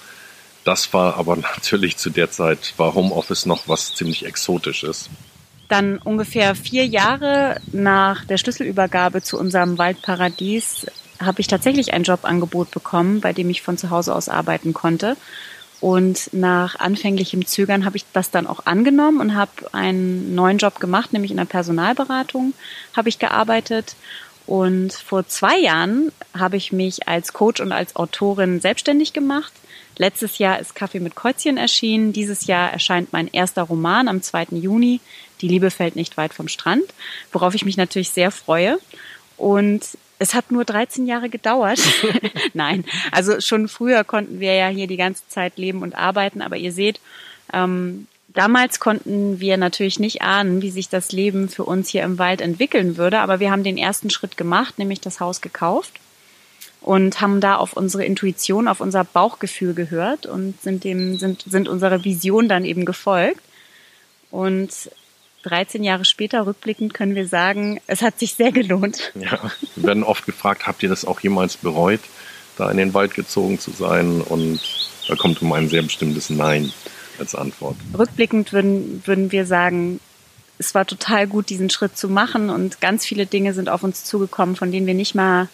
Das 0.65 0.93
war 0.93 1.17
aber 1.17 1.37
natürlich 1.57 1.97
zu 1.97 2.11
der 2.11 2.31
Zeit, 2.31 2.75
war 2.77 2.95
Homeoffice 2.95 3.47
noch 3.47 3.69
was 3.69 3.95
ziemlich 3.95 4.27
Exotisches. 4.27 5.09
Dann 5.69 5.97
ungefähr 5.99 6.55
vier 6.55 6.87
Jahre 6.87 7.61
nach 7.73 8.25
der 8.27 8.37
Schlüsselübergabe 8.37 9.23
zu 9.23 9.39
unserem 9.39 9.79
Waldparadies 9.79 10.87
habe 11.19 11.41
ich 11.41 11.47
tatsächlich 11.47 11.95
ein 11.95 12.03
Jobangebot 12.03 12.71
bekommen, 12.71 13.23
bei 13.23 13.33
dem 13.33 13.49
ich 13.49 13.63
von 13.63 13.79
zu 13.79 13.89
Hause 13.89 14.15
aus 14.15 14.29
arbeiten 14.29 14.75
konnte. 14.75 15.17
Und 15.81 16.33
nach 16.33 16.77
anfänglichem 16.77 17.47
Zögern 17.47 17.85
habe 17.85 17.97
ich 17.97 18.05
das 18.13 18.31
dann 18.31 18.47
auch 18.47 18.65
angenommen 18.65 19.21
und 19.21 19.35
habe 19.35 19.51
einen 19.73 20.35
neuen 20.35 20.59
Job 20.59 20.81
gemacht, 20.81 21.13
nämlich 21.13 21.31
in 21.31 21.37
der 21.37 21.45
Personalberatung 21.45 22.55
habe 22.97 23.09
ich 23.09 23.19
gearbeitet. 23.19 23.95
Und 24.47 24.93
vor 24.93 25.27
zwei 25.27 25.59
Jahren 25.59 26.13
habe 26.37 26.57
ich 26.57 26.73
mich 26.73 27.09
als 27.09 27.33
Coach 27.33 27.61
und 27.61 27.73
als 27.73 27.97
Autorin 27.97 28.61
selbstständig 28.61 29.13
gemacht. 29.13 29.53
Letztes 29.99 30.39
Jahr 30.39 30.59
ist 30.59 30.75
Kaffee 30.75 31.01
mit 31.01 31.15
Käuzchen 31.15 31.57
erschienen. 31.57 32.13
Dieses 32.13 32.47
Jahr 32.47 32.71
erscheint 32.71 33.13
mein 33.13 33.29
erster 33.29 33.63
Roman 33.63 34.09
am 34.09 34.23
2. 34.23 34.49
Juni. 34.53 35.01
Die 35.41 35.49
Liebe 35.49 35.71
fällt 35.71 35.97
nicht 35.97 36.17
weit 36.17 36.33
vom 36.33 36.49
Strand, 36.49 36.85
worauf 37.33 37.55
ich 37.55 37.65
mich 37.65 37.77
natürlich 37.77 38.11
sehr 38.11 38.31
freue. 38.31 38.79
Und 39.37 39.85
es 40.19 40.35
hat 40.35 40.51
nur 40.51 40.65
13 40.65 41.07
Jahre 41.07 41.29
gedauert. 41.29 41.81
Nein, 42.55 42.85
also 43.13 43.41
schon 43.41 43.69
früher 43.69 44.05
konnten 44.05 44.41
wir 44.41 44.55
ja 44.55 44.69
hier 44.69 44.87
die 44.87 44.97
ganze 44.97 45.27
Zeit 45.29 45.59
leben 45.59 45.83
und 45.83 45.95
arbeiten, 45.95 46.43
aber 46.43 46.57
ihr 46.57 46.73
seht, 46.73 47.01
ähm, 47.53 48.07
damals 48.29 48.81
konnten 48.81 49.41
wir 49.41 49.57
natürlich 49.57 49.99
nicht 49.99 50.23
ahnen, 50.23 50.63
wie 50.63 50.71
sich 50.71 50.89
das 50.89 51.13
Leben 51.13 51.49
für 51.49 51.65
uns 51.65 51.89
hier 51.89 52.03
im 52.03 52.19
Wald 52.19 52.41
entwickeln 52.41 52.97
würde, 52.97 53.21
aber 53.21 53.41
wir 53.41 53.51
haben 53.51 53.65
den 53.65 53.79
ersten 53.79 54.11
Schritt 54.11 54.37
gemacht, 54.37 54.79
nämlich 54.79 55.01
das 55.01 55.21
Haus 55.21 55.41
gekauft 55.41 56.01
und 56.87 57.21
haben 57.21 57.41
da 57.41 57.57
auf 57.57 57.73
unsere 57.73 58.05
Intuition, 58.05 58.69
auf 58.69 58.81
unser 58.81 59.03
Bauchgefühl 59.03 59.75
gehört 59.75 60.25
und 60.25 60.61
sind 60.63 60.85
dem, 60.85 61.17
sind, 61.17 61.43
sind 61.43 61.69
unserer 61.69 62.05
Vision 62.05 62.49
dann 62.49 62.65
eben 62.65 62.85
gefolgt. 62.85 63.41
Und 64.31 64.71
13 65.47 65.85
Jahre 65.85 66.05
später 66.05 66.47
rückblickend 66.47 66.93
können 66.93 67.15
wir 67.15 67.29
sagen, 67.29 67.81
es 67.87 68.03
hat 68.03 68.19
sich 68.19 68.35
sehr 68.35 68.53
gelohnt. 68.53 69.13
Ja, 69.15 69.51
wir 69.77 69.85
werden 69.85 70.03
oft 70.03 70.27
gefragt, 70.27 70.67
habt 70.67 70.83
ihr 70.83 70.89
das 70.89 71.05
auch 71.05 71.21
jemals 71.21 71.57
bereut, 71.57 72.01
da 72.57 72.71
in 72.71 72.77
den 72.77 72.95
Wald 72.95 73.15
gezogen 73.15 73.59
zu 73.59 73.71
sein? 73.71 74.21
Und 74.21 74.61
da 75.09 75.15
kommt 75.15 75.41
um 75.43 75.53
ein 75.53 75.69
sehr 75.69 75.83
bestimmtes 75.83 76.31
Nein 76.31 76.73
als 77.19 77.35
Antwort. 77.35 77.77
Rückblickend 77.97 78.53
würden, 78.53 79.03
würden 79.07 79.33
wir 79.33 79.47
sagen, 79.47 80.01
es 80.59 80.75
war 80.75 80.87
total 80.87 81.27
gut, 81.27 81.51
diesen 81.51 81.71
Schritt 81.71 81.97
zu 81.97 82.09
machen 82.09 82.51
und 82.51 82.81
ganz 82.81 83.05
viele 83.05 83.27
Dinge 83.27 83.55
sind 83.55 83.69
auf 83.69 83.83
uns 83.83 84.05
zugekommen, 84.05 84.57
von 84.57 84.73
denen 84.73 84.87
wir 84.87 84.95
nicht 84.95 85.15
mal 85.15 85.49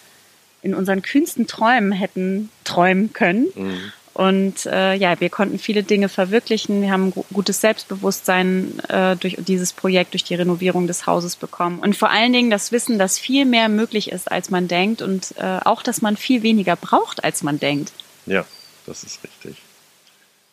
in 0.61 0.73
unseren 0.73 1.01
kühnsten 1.01 1.45
Träumen 1.45 1.91
hätten 1.91 2.49
träumen 2.63 3.11
können. 3.13 3.47
Mhm. 3.55 3.91
Und 4.13 4.67
äh, 4.67 4.93
ja, 4.93 5.19
wir 5.19 5.29
konnten 5.29 5.57
viele 5.57 5.81
Dinge 5.81 6.07
verwirklichen. 6.07 6.83
Wir 6.83 6.91
haben 6.91 7.11
gutes 7.33 7.61
Selbstbewusstsein 7.61 8.79
äh, 8.87 9.15
durch 9.15 9.37
dieses 9.39 9.73
Projekt, 9.73 10.13
durch 10.13 10.23
die 10.23 10.35
Renovierung 10.35 10.85
des 10.85 11.07
Hauses 11.07 11.35
bekommen. 11.35 11.79
Und 11.79 11.97
vor 11.97 12.11
allen 12.11 12.31
Dingen 12.31 12.51
das 12.51 12.71
Wissen, 12.71 12.99
dass 12.99 13.17
viel 13.17 13.45
mehr 13.45 13.69
möglich 13.69 14.11
ist, 14.11 14.31
als 14.31 14.51
man 14.51 14.67
denkt 14.67 15.01
und 15.01 15.33
äh, 15.37 15.59
auch, 15.65 15.81
dass 15.81 16.03
man 16.03 16.15
viel 16.15 16.43
weniger 16.43 16.75
braucht, 16.75 17.23
als 17.23 17.41
man 17.41 17.59
denkt. 17.59 17.91
Ja, 18.27 18.45
das 18.85 19.03
ist 19.03 19.23
richtig. 19.23 19.57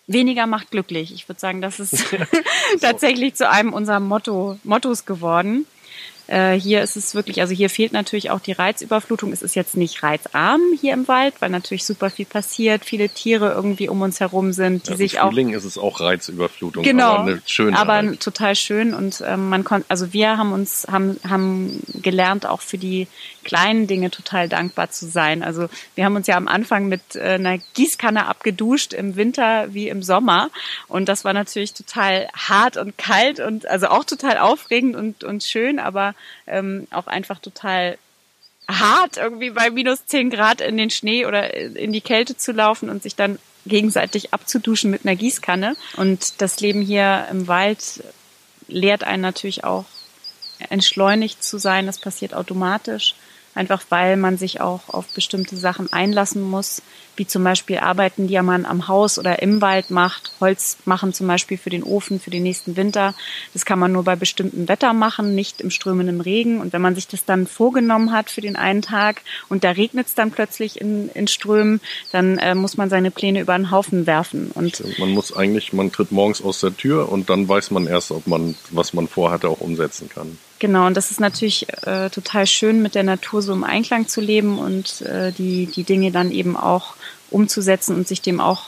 Weniger 0.06 0.46
macht 0.46 0.70
glücklich. 0.70 1.12
Ich 1.12 1.28
würde 1.28 1.40
sagen, 1.40 1.60
das 1.60 1.80
ist 1.80 2.06
tatsächlich 2.80 3.34
zu 3.34 3.48
einem 3.48 3.74
unserer 3.74 4.00
Motto, 4.00 4.58
Mottos 4.64 5.04
geworden. 5.04 5.66
Äh, 6.30 6.52
hier 6.60 6.80
ist 6.80 6.96
es 6.96 7.16
wirklich, 7.16 7.40
also 7.40 7.52
hier 7.52 7.68
fehlt 7.68 7.92
natürlich 7.92 8.30
auch 8.30 8.38
die 8.38 8.52
Reizüberflutung. 8.52 9.32
Es 9.32 9.42
ist 9.42 9.56
jetzt 9.56 9.76
nicht 9.76 10.04
reizarm 10.04 10.60
hier 10.80 10.92
im 10.92 11.08
Wald, 11.08 11.34
weil 11.40 11.50
natürlich 11.50 11.84
super 11.84 12.08
viel 12.08 12.24
passiert, 12.24 12.84
viele 12.84 13.08
Tiere 13.08 13.50
irgendwie 13.50 13.88
um 13.88 14.00
uns 14.00 14.20
herum 14.20 14.52
sind, 14.52 14.86
die 14.86 14.92
ja, 14.92 14.96
sich 14.96 15.18
auch. 15.18 15.30
Frühling 15.30 15.54
ist 15.54 15.64
es 15.64 15.76
auch 15.76 15.98
Reizüberflutung, 16.00 16.84
genau, 16.84 17.14
aber 17.14 17.32
eine 17.32 17.42
schöne. 17.46 17.76
Aber 17.76 17.94
halt. 17.94 18.20
total 18.20 18.54
schön 18.54 18.94
und 18.94 19.24
ähm, 19.26 19.48
man 19.48 19.64
konnte, 19.64 19.86
also 19.88 20.12
wir 20.12 20.38
haben 20.38 20.52
uns 20.52 20.86
haben 20.88 21.18
haben 21.28 21.82
gelernt 22.00 22.46
auch 22.46 22.60
für 22.60 22.78
die 22.78 23.08
kleinen 23.42 23.88
Dinge 23.88 24.12
total 24.12 24.48
dankbar 24.48 24.90
zu 24.92 25.08
sein. 25.08 25.42
Also 25.42 25.68
wir 25.96 26.04
haben 26.04 26.14
uns 26.14 26.28
ja 26.28 26.36
am 26.36 26.46
Anfang 26.46 26.86
mit 26.86 27.16
äh, 27.16 27.22
einer 27.22 27.58
Gießkanne 27.74 28.26
abgeduscht 28.26 28.92
im 28.92 29.16
Winter 29.16 29.74
wie 29.74 29.88
im 29.88 30.04
Sommer 30.04 30.50
und 30.86 31.08
das 31.08 31.24
war 31.24 31.32
natürlich 31.32 31.74
total 31.74 32.28
hart 32.34 32.76
und 32.76 32.96
kalt 32.98 33.40
und 33.40 33.66
also 33.66 33.88
auch 33.88 34.04
total 34.04 34.38
aufregend 34.38 34.94
und 34.94 35.24
und 35.24 35.42
schön, 35.42 35.80
aber 35.80 36.14
ähm, 36.46 36.86
auch 36.90 37.06
einfach 37.06 37.38
total 37.38 37.98
hart, 38.68 39.16
irgendwie 39.16 39.50
bei 39.50 39.70
minus 39.70 40.06
zehn 40.06 40.30
Grad 40.30 40.60
in 40.60 40.76
den 40.76 40.90
Schnee 40.90 41.26
oder 41.26 41.54
in 41.54 41.92
die 41.92 42.00
Kälte 42.00 42.36
zu 42.36 42.52
laufen 42.52 42.88
und 42.88 43.02
sich 43.02 43.16
dann 43.16 43.38
gegenseitig 43.66 44.32
abzuduschen 44.32 44.90
mit 44.90 45.04
einer 45.04 45.16
Gießkanne. 45.16 45.76
Und 45.96 46.40
das 46.40 46.60
Leben 46.60 46.82
hier 46.82 47.26
im 47.30 47.48
Wald 47.48 48.02
lehrt 48.68 49.04
einen 49.04 49.22
natürlich 49.22 49.64
auch 49.64 49.84
entschleunigt 50.68 51.42
zu 51.42 51.58
sein. 51.58 51.86
Das 51.86 51.98
passiert 51.98 52.34
automatisch 52.34 53.14
einfach 53.54 53.82
weil 53.88 54.16
man 54.16 54.38
sich 54.38 54.60
auch 54.60 54.88
auf 54.88 55.06
bestimmte 55.08 55.56
Sachen 55.56 55.92
einlassen 55.92 56.42
muss, 56.42 56.82
wie 57.16 57.26
zum 57.26 57.44
Beispiel 57.44 57.78
Arbeiten, 57.78 58.28
die 58.28 58.40
man 58.40 58.64
am 58.64 58.88
Haus 58.88 59.18
oder 59.18 59.42
im 59.42 59.60
Wald 59.60 59.90
macht, 59.90 60.32
Holz 60.40 60.78
machen 60.84 61.12
zum 61.12 61.26
Beispiel 61.26 61.58
für 61.58 61.68
den 61.68 61.82
Ofen 61.82 62.20
für 62.20 62.30
den 62.30 62.42
nächsten 62.42 62.76
Winter. 62.76 63.14
Das 63.52 63.64
kann 63.64 63.78
man 63.78 63.92
nur 63.92 64.04
bei 64.04 64.16
bestimmtem 64.16 64.68
Wetter 64.68 64.92
machen, 64.92 65.34
nicht 65.34 65.60
im 65.60 65.70
strömenden 65.70 66.20
Regen. 66.20 66.60
Und 66.60 66.72
wenn 66.72 66.80
man 66.80 66.94
sich 66.94 67.08
das 67.08 67.24
dann 67.24 67.46
vorgenommen 67.46 68.12
hat 68.12 68.30
für 68.30 68.40
den 68.40 68.56
einen 68.56 68.82
Tag 68.82 69.22
und 69.48 69.64
da 69.64 69.72
regnet 69.72 70.06
es 70.06 70.14
dann 70.14 70.30
plötzlich 70.30 70.80
in, 70.80 71.10
in 71.10 71.26
Strömen, 71.26 71.80
dann 72.12 72.38
äh, 72.38 72.54
muss 72.54 72.76
man 72.76 72.88
seine 72.88 73.10
Pläne 73.10 73.40
über 73.40 73.56
den 73.56 73.70
Haufen 73.70 74.06
werfen. 74.06 74.50
Und 74.54 74.82
man 74.98 75.10
muss 75.10 75.36
eigentlich, 75.36 75.72
man 75.72 75.92
tritt 75.92 76.12
morgens 76.12 76.40
aus 76.40 76.60
der 76.60 76.76
Tür 76.76 77.10
und 77.10 77.28
dann 77.28 77.48
weiß 77.48 77.70
man 77.70 77.86
erst, 77.86 78.12
ob 78.12 78.26
man, 78.26 78.54
was 78.70 78.94
man 78.94 79.08
vorhatte, 79.08 79.48
auch 79.48 79.60
umsetzen 79.60 80.08
kann. 80.08 80.38
Genau, 80.60 80.86
und 80.86 80.94
das 80.94 81.10
ist 81.10 81.20
natürlich 81.20 81.66
äh, 81.86 82.10
total 82.10 82.46
schön, 82.46 82.82
mit 82.82 82.94
der 82.94 83.02
Natur 83.02 83.40
so 83.40 83.54
im 83.54 83.64
Einklang 83.64 84.06
zu 84.08 84.20
leben 84.20 84.58
und 84.58 85.00
äh, 85.00 85.32
die, 85.32 85.66
die 85.66 85.84
Dinge 85.84 86.12
dann 86.12 86.30
eben 86.30 86.54
auch 86.54 86.94
umzusetzen 87.30 87.96
und 87.96 88.06
sich 88.06 88.20
dem 88.20 88.40
auch 88.40 88.64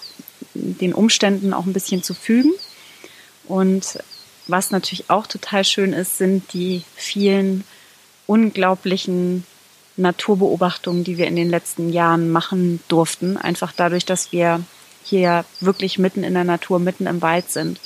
den 0.54 0.94
Umständen 0.94 1.52
auch 1.52 1.66
ein 1.66 1.74
bisschen 1.74 2.02
zu 2.02 2.14
fügen. 2.14 2.50
Und 3.44 3.98
was 4.46 4.70
natürlich 4.70 5.10
auch 5.10 5.26
total 5.26 5.64
schön 5.64 5.92
ist, 5.92 6.16
sind 6.16 6.54
die 6.54 6.82
vielen 6.96 7.64
unglaublichen 8.26 9.44
Naturbeobachtungen, 9.98 11.04
die 11.04 11.18
wir 11.18 11.26
in 11.26 11.36
den 11.36 11.50
letzten 11.50 11.92
Jahren 11.92 12.30
machen 12.30 12.80
durften. 12.88 13.36
Einfach 13.36 13.72
dadurch, 13.76 14.06
dass 14.06 14.32
wir 14.32 14.64
hier 15.04 15.44
wirklich 15.60 15.98
mitten 15.98 16.24
in 16.24 16.32
der 16.32 16.44
Natur, 16.44 16.78
mitten 16.78 17.06
im 17.06 17.20
Wald 17.20 17.50
sind. 17.50 17.80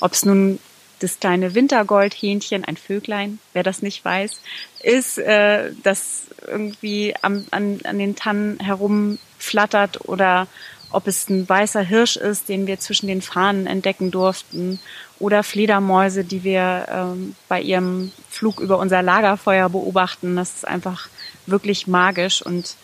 Ob 0.00 0.12
es 0.12 0.24
nun 0.24 0.58
das 1.00 1.20
kleine 1.20 1.54
Wintergoldhähnchen, 1.54 2.64
ein 2.64 2.76
Vöglein, 2.76 3.38
wer 3.52 3.62
das 3.62 3.82
nicht 3.82 4.04
weiß, 4.04 4.40
ist, 4.82 5.18
äh, 5.18 5.72
das 5.82 6.22
irgendwie 6.46 7.14
am, 7.22 7.46
an, 7.50 7.80
an 7.84 7.98
den 7.98 8.16
Tannen 8.16 8.58
herumflattert 8.60 10.08
oder 10.08 10.46
ob 10.90 11.08
es 11.08 11.28
ein 11.28 11.48
weißer 11.48 11.82
Hirsch 11.82 12.16
ist, 12.16 12.48
den 12.48 12.68
wir 12.68 12.78
zwischen 12.78 13.08
den 13.08 13.20
Fahnen 13.20 13.66
entdecken 13.66 14.12
durften, 14.12 14.78
oder 15.18 15.42
Fledermäuse, 15.42 16.24
die 16.24 16.44
wir 16.44 16.86
ähm, 16.90 17.36
bei 17.48 17.60
ihrem 17.60 18.12
Flug 18.28 18.60
über 18.60 18.78
unser 18.78 19.02
Lagerfeuer 19.02 19.68
beobachten. 19.68 20.36
Das 20.36 20.56
ist 20.56 20.68
einfach 20.68 21.08
wirklich 21.46 21.86
magisch 21.86 22.42
und 22.42 22.76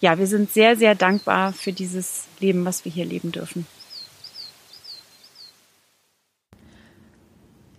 ja, 0.00 0.18
wir 0.18 0.26
sind 0.26 0.52
sehr, 0.52 0.76
sehr 0.76 0.94
dankbar 0.94 1.52
für 1.52 1.72
dieses 1.72 2.24
Leben, 2.40 2.64
was 2.64 2.84
wir 2.84 2.92
hier 2.92 3.04
leben 3.04 3.32
dürfen. 3.32 3.66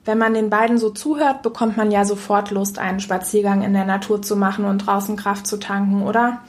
Wenn 0.05 0.17
man 0.17 0.33
den 0.33 0.49
beiden 0.49 0.77
so 0.77 0.89
zuhört, 0.89 1.43
bekommt 1.43 1.77
man 1.77 1.91
ja 1.91 2.03
sofort 2.03 2.51
Lust, 2.51 2.77
einen 2.77 2.99
Spaziergang 2.99 3.63
in 3.63 3.73
der 3.73 3.85
Natur 3.85 4.21
zu 4.21 4.35
machen 4.35 4.65
und 4.65 4.79
draußen 4.79 5.15
Kraft 5.15 5.47
zu 5.47 5.57
tanken, 5.57 6.03
oder? 6.03 6.39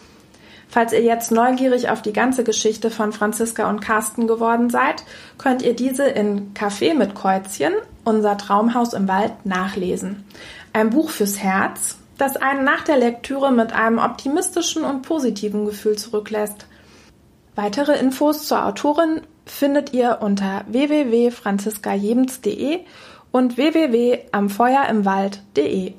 Falls 0.68 0.92
ihr 0.92 1.02
jetzt 1.02 1.30
neugierig 1.30 1.88
auf 1.88 2.02
die 2.02 2.12
ganze 2.12 2.42
Geschichte 2.42 2.90
von 2.90 3.12
Franziska 3.12 3.70
und 3.70 3.80
Carsten 3.80 4.26
geworden 4.26 4.70
seid, 4.70 5.04
könnt 5.38 5.62
ihr 5.62 5.76
diese 5.76 6.02
in 6.02 6.52
Café 6.52 6.94
mit 6.94 7.14
Kreuzchen, 7.14 7.74
unser 8.02 8.36
Traumhaus 8.36 8.92
im 8.92 9.06
Wald, 9.06 9.32
nachlesen. 9.44 10.24
Ein 10.72 10.90
Buch 10.90 11.10
fürs 11.10 11.38
Herz, 11.38 11.98
das 12.18 12.36
einen 12.36 12.64
nach 12.64 12.82
der 12.82 12.96
Lektüre 12.96 13.52
mit 13.52 13.72
einem 13.72 13.98
optimistischen 13.98 14.82
und 14.82 15.02
positiven 15.02 15.64
Gefühl 15.64 15.96
zurücklässt. 15.96 16.66
Weitere 17.54 17.96
Infos 17.96 18.48
zur 18.48 18.66
Autorin 18.66 19.20
findet 19.46 19.92
ihr 19.92 20.18
unter 20.22 20.64
www.franziskajebens.de 20.66 22.80
und 23.34 23.56
www.amfeuerimwald.de. 23.56 25.94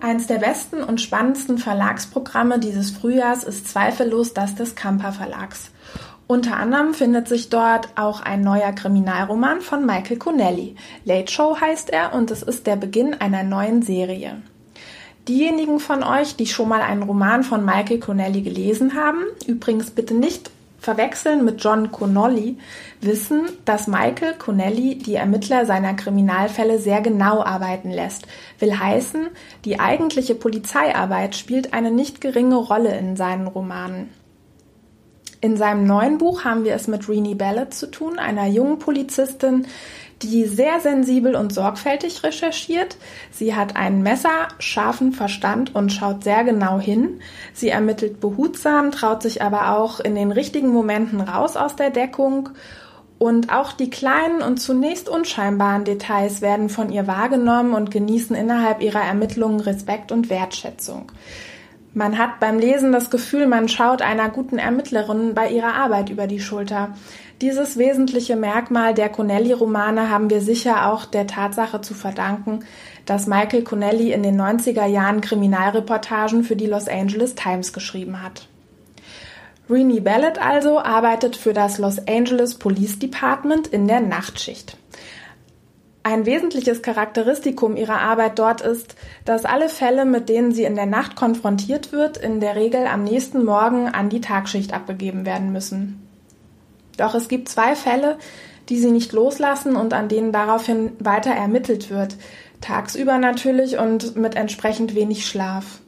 Eines 0.00 0.26
der 0.26 0.38
besten 0.38 0.82
und 0.82 1.02
spannendsten 1.02 1.58
Verlagsprogramme 1.58 2.58
dieses 2.58 2.92
Frühjahrs 2.92 3.44
ist 3.44 3.68
zweifellos 3.68 4.32
das 4.32 4.54
des 4.54 4.74
Kamper 4.74 5.12
Verlags. 5.12 5.70
Unter 6.26 6.56
anderem 6.56 6.94
findet 6.94 7.28
sich 7.28 7.50
dort 7.50 7.88
auch 7.96 8.22
ein 8.22 8.40
neuer 8.40 8.72
Kriminalroman 8.72 9.60
von 9.60 9.84
Michael 9.84 10.16
Connelly. 10.16 10.74
Late 11.04 11.30
Show 11.30 11.60
heißt 11.60 11.90
er 11.90 12.14
und 12.14 12.30
es 12.30 12.42
ist 12.42 12.66
der 12.66 12.76
Beginn 12.76 13.12
einer 13.14 13.42
neuen 13.42 13.82
Serie. 13.82 14.40
Diejenigen 15.28 15.80
von 15.80 16.02
euch, 16.02 16.36
die 16.36 16.46
schon 16.46 16.68
mal 16.68 16.80
einen 16.80 17.02
Roman 17.02 17.44
von 17.44 17.64
Michael 17.64 17.98
Connelly 17.98 18.40
gelesen 18.40 18.94
haben, 18.94 19.24
übrigens 19.46 19.90
bitte 19.90 20.14
nicht 20.14 20.50
verwechseln 20.78 21.44
mit 21.44 21.62
John 21.62 21.90
Connolly, 21.90 22.58
wissen, 23.00 23.48
dass 23.64 23.86
Michael 23.86 24.34
Connelly 24.34 24.96
die 24.96 25.14
Ermittler 25.14 25.66
seiner 25.66 25.94
Kriminalfälle 25.94 26.78
sehr 26.78 27.00
genau 27.00 27.42
arbeiten 27.42 27.90
lässt. 27.90 28.26
Will 28.58 28.78
heißen, 28.78 29.28
die 29.64 29.80
eigentliche 29.80 30.34
Polizeiarbeit 30.34 31.36
spielt 31.36 31.74
eine 31.74 31.90
nicht 31.90 32.20
geringe 32.20 32.56
Rolle 32.56 32.96
in 32.96 33.16
seinen 33.16 33.46
Romanen. 33.46 34.23
In 35.44 35.58
seinem 35.58 35.84
neuen 35.84 36.16
Buch 36.16 36.44
haben 36.44 36.64
wir 36.64 36.74
es 36.74 36.88
mit 36.88 37.06
Renee 37.06 37.34
Ballard 37.34 37.74
zu 37.74 37.90
tun, 37.90 38.18
einer 38.18 38.46
jungen 38.46 38.78
Polizistin, 38.78 39.66
die 40.22 40.46
sehr 40.46 40.80
sensibel 40.80 41.36
und 41.36 41.52
sorgfältig 41.52 42.22
recherchiert. 42.22 42.96
Sie 43.30 43.54
hat 43.54 43.76
einen 43.76 44.02
messerscharfen 44.02 45.12
Verstand 45.12 45.74
und 45.74 45.92
schaut 45.92 46.24
sehr 46.24 46.44
genau 46.44 46.80
hin. 46.80 47.20
Sie 47.52 47.68
ermittelt 47.68 48.20
behutsam, 48.20 48.90
traut 48.90 49.20
sich 49.20 49.42
aber 49.42 49.76
auch 49.76 50.00
in 50.00 50.14
den 50.14 50.32
richtigen 50.32 50.68
Momenten 50.68 51.20
raus 51.20 51.58
aus 51.58 51.76
der 51.76 51.90
Deckung. 51.90 52.48
Und 53.18 53.52
auch 53.52 53.72
die 53.72 53.90
kleinen 53.90 54.40
und 54.40 54.56
zunächst 54.62 55.10
unscheinbaren 55.10 55.84
Details 55.84 56.40
werden 56.40 56.70
von 56.70 56.90
ihr 56.90 57.06
wahrgenommen 57.06 57.74
und 57.74 57.90
genießen 57.90 58.34
innerhalb 58.34 58.80
ihrer 58.80 59.02
Ermittlungen 59.02 59.60
Respekt 59.60 60.10
und 60.10 60.30
Wertschätzung. 60.30 61.12
Man 61.94 62.18
hat 62.18 62.40
beim 62.40 62.58
Lesen 62.58 62.90
das 62.90 63.08
Gefühl, 63.08 63.46
man 63.46 63.68
schaut 63.68 64.02
einer 64.02 64.28
guten 64.28 64.58
Ermittlerin 64.58 65.32
bei 65.32 65.48
ihrer 65.48 65.74
Arbeit 65.74 66.10
über 66.10 66.26
die 66.26 66.40
Schulter. 66.40 66.94
Dieses 67.40 67.78
wesentliche 67.78 68.34
Merkmal 68.34 68.94
der 68.94 69.08
Connelly-Romane 69.08 70.10
haben 70.10 70.28
wir 70.28 70.40
sicher 70.40 70.90
auch 70.90 71.04
der 71.04 71.28
Tatsache 71.28 71.80
zu 71.82 71.94
verdanken, 71.94 72.60
dass 73.06 73.28
Michael 73.28 73.62
Connelly 73.62 74.12
in 74.12 74.24
den 74.24 74.40
90er 74.40 74.86
Jahren 74.86 75.20
Kriminalreportagen 75.20 76.42
für 76.42 76.56
die 76.56 76.66
Los 76.66 76.88
Angeles 76.88 77.36
Times 77.36 77.72
geschrieben 77.72 78.22
hat. 78.22 78.48
Renee 79.70 80.00
Ballett 80.00 80.38
also 80.38 80.80
arbeitet 80.80 81.36
für 81.36 81.52
das 81.52 81.78
Los 81.78 82.06
Angeles 82.08 82.56
Police 82.56 82.98
Department 82.98 83.68
in 83.68 83.86
der 83.86 84.00
Nachtschicht. 84.00 84.76
Ein 86.06 86.26
wesentliches 86.26 86.82
Charakteristikum 86.82 87.76
ihrer 87.76 87.98
Arbeit 87.98 88.38
dort 88.38 88.60
ist, 88.60 88.94
dass 89.24 89.46
alle 89.46 89.70
Fälle, 89.70 90.04
mit 90.04 90.28
denen 90.28 90.52
sie 90.52 90.64
in 90.64 90.76
der 90.76 90.84
Nacht 90.84 91.16
konfrontiert 91.16 91.92
wird, 91.92 92.18
in 92.18 92.40
der 92.40 92.56
Regel 92.56 92.86
am 92.86 93.04
nächsten 93.04 93.42
Morgen 93.42 93.88
an 93.88 94.10
die 94.10 94.20
Tagschicht 94.20 94.74
abgegeben 94.74 95.24
werden 95.24 95.50
müssen. 95.50 96.06
Doch 96.98 97.14
es 97.14 97.28
gibt 97.28 97.48
zwei 97.48 97.74
Fälle, 97.74 98.18
die 98.68 98.78
sie 98.78 98.90
nicht 98.90 99.14
loslassen 99.14 99.76
und 99.76 99.94
an 99.94 100.08
denen 100.08 100.30
daraufhin 100.30 100.92
weiter 100.98 101.30
ermittelt 101.30 101.88
wird, 101.88 102.18
tagsüber 102.60 103.16
natürlich 103.16 103.78
und 103.78 104.14
mit 104.14 104.36
entsprechend 104.36 104.94
wenig 104.94 105.26
Schlaf. 105.26 105.80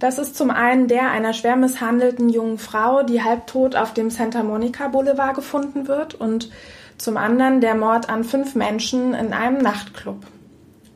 Das 0.00 0.18
ist 0.18 0.34
zum 0.34 0.50
einen 0.50 0.88
der 0.88 1.12
einer 1.12 1.32
schwer 1.32 1.54
misshandelten 1.54 2.28
jungen 2.30 2.58
Frau, 2.58 3.04
die 3.04 3.22
halbtot 3.22 3.76
auf 3.76 3.94
dem 3.94 4.10
Santa 4.10 4.42
Monica 4.42 4.88
Boulevard 4.88 5.36
gefunden 5.36 5.86
wird 5.86 6.14
und 6.14 6.50
zum 6.98 7.16
anderen 7.16 7.60
der 7.60 7.74
Mord 7.74 8.08
an 8.08 8.24
fünf 8.24 8.54
Menschen 8.54 9.14
in 9.14 9.32
einem 9.32 9.58
Nachtclub. 9.58 10.24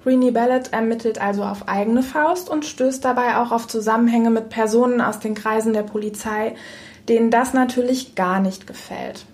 Renee 0.07 0.31
Ballett 0.31 0.73
ermittelt 0.73 1.21
also 1.21 1.45
auf 1.45 1.69
eigene 1.69 2.03
Faust 2.03 2.49
und 2.49 2.65
stößt 2.65 3.05
dabei 3.05 3.37
auch 3.37 3.53
auf 3.53 3.69
Zusammenhänge 3.69 4.31
mit 4.31 4.49
Personen 4.49 5.01
aus 5.01 5.19
den 5.19 5.35
Kreisen 5.35 5.73
der 5.75 5.83
Polizei, 5.83 6.55
denen 7.09 7.31
das 7.31 7.53
natürlich 7.53 8.15
gar 8.15 8.41
nicht 8.41 8.67
gefällt. 8.67 9.27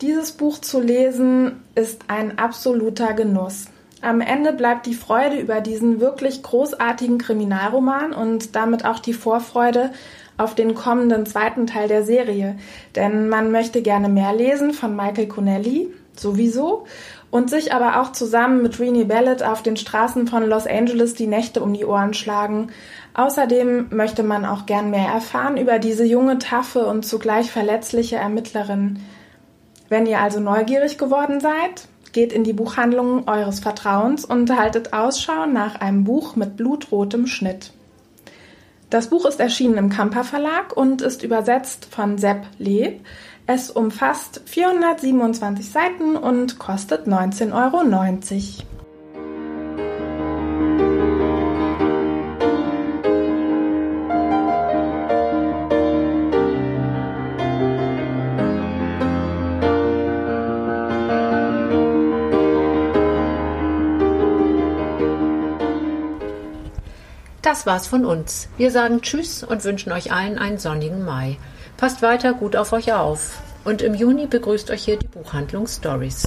Dieses 0.00 0.32
Buch 0.32 0.58
zu 0.58 0.80
lesen 0.80 1.62
ist 1.74 2.04
ein 2.08 2.38
absoluter 2.38 3.12
Genuss. 3.12 3.66
Am 4.00 4.20
Ende 4.20 4.52
bleibt 4.52 4.86
die 4.86 4.94
Freude 4.94 5.38
über 5.38 5.60
diesen 5.60 6.00
wirklich 6.00 6.42
großartigen 6.42 7.18
Kriminalroman 7.18 8.12
und 8.12 8.56
damit 8.56 8.84
auch 8.84 8.98
die 8.98 9.12
Vorfreude 9.12 9.92
auf 10.36 10.54
den 10.54 10.74
kommenden 10.74 11.26
zweiten 11.26 11.66
Teil 11.66 11.88
der 11.88 12.04
Serie, 12.04 12.56
denn 12.96 13.28
man 13.28 13.50
möchte 13.50 13.82
gerne 13.82 14.08
mehr 14.08 14.34
lesen 14.34 14.72
von 14.72 14.96
Michael 14.96 15.28
Connelly, 15.28 15.88
sowieso 16.16 16.84
und 17.32 17.48
sich 17.48 17.72
aber 17.72 18.00
auch 18.00 18.12
zusammen 18.12 18.62
mit 18.62 18.78
Renee 18.78 19.04
Ballet 19.04 19.42
auf 19.42 19.62
den 19.62 19.78
Straßen 19.78 20.26
von 20.26 20.46
Los 20.46 20.66
Angeles 20.66 21.14
die 21.14 21.26
Nächte 21.26 21.62
um 21.62 21.72
die 21.72 21.86
Ohren 21.86 22.12
schlagen. 22.12 22.68
Außerdem 23.14 23.86
möchte 23.90 24.22
man 24.22 24.44
auch 24.44 24.66
gern 24.66 24.90
mehr 24.90 25.08
erfahren 25.08 25.56
über 25.56 25.78
diese 25.78 26.04
junge, 26.04 26.38
taffe 26.38 26.86
und 26.86 27.06
zugleich 27.06 27.50
verletzliche 27.50 28.16
Ermittlerin. 28.16 29.00
Wenn 29.88 30.06
ihr 30.06 30.20
also 30.20 30.40
neugierig 30.40 30.98
geworden 30.98 31.40
seid, 31.40 31.88
geht 32.12 32.34
in 32.34 32.44
die 32.44 32.52
Buchhandlung 32.52 33.26
eures 33.26 33.60
Vertrauens 33.60 34.26
und 34.26 34.54
haltet 34.54 34.92
Ausschau 34.92 35.46
nach 35.46 35.76
einem 35.76 36.04
Buch 36.04 36.36
mit 36.36 36.58
blutrotem 36.58 37.26
Schnitt. 37.26 37.72
Das 38.92 39.06
Buch 39.06 39.24
ist 39.24 39.40
erschienen 39.40 39.78
im 39.78 39.88
Kamper 39.88 40.22
Verlag 40.22 40.76
und 40.76 41.00
ist 41.00 41.22
übersetzt 41.22 41.86
von 41.90 42.18
Sepp 42.18 42.44
Leb. 42.58 43.00
Es 43.46 43.70
umfasst 43.70 44.42
427 44.44 45.70
Seiten 45.70 46.14
und 46.14 46.58
kostet 46.58 47.06
19,90 47.06 47.54
Euro. 47.54 48.71
Das 67.52 67.66
war's 67.66 67.86
von 67.86 68.06
uns. 68.06 68.48
Wir 68.56 68.70
sagen 68.70 69.02
Tschüss 69.02 69.44
und 69.44 69.62
wünschen 69.64 69.92
euch 69.92 70.10
allen 70.10 70.38
einen 70.38 70.56
sonnigen 70.56 71.04
Mai. 71.04 71.36
Passt 71.76 72.00
weiter 72.00 72.32
gut 72.32 72.56
auf 72.56 72.72
euch 72.72 72.94
auf. 72.94 73.42
Und 73.62 73.82
im 73.82 73.92
Juni 73.92 74.26
begrüßt 74.26 74.70
euch 74.70 74.84
hier 74.84 74.98
die 74.98 75.06
Buchhandlung 75.06 75.66
Stories. 75.66 76.26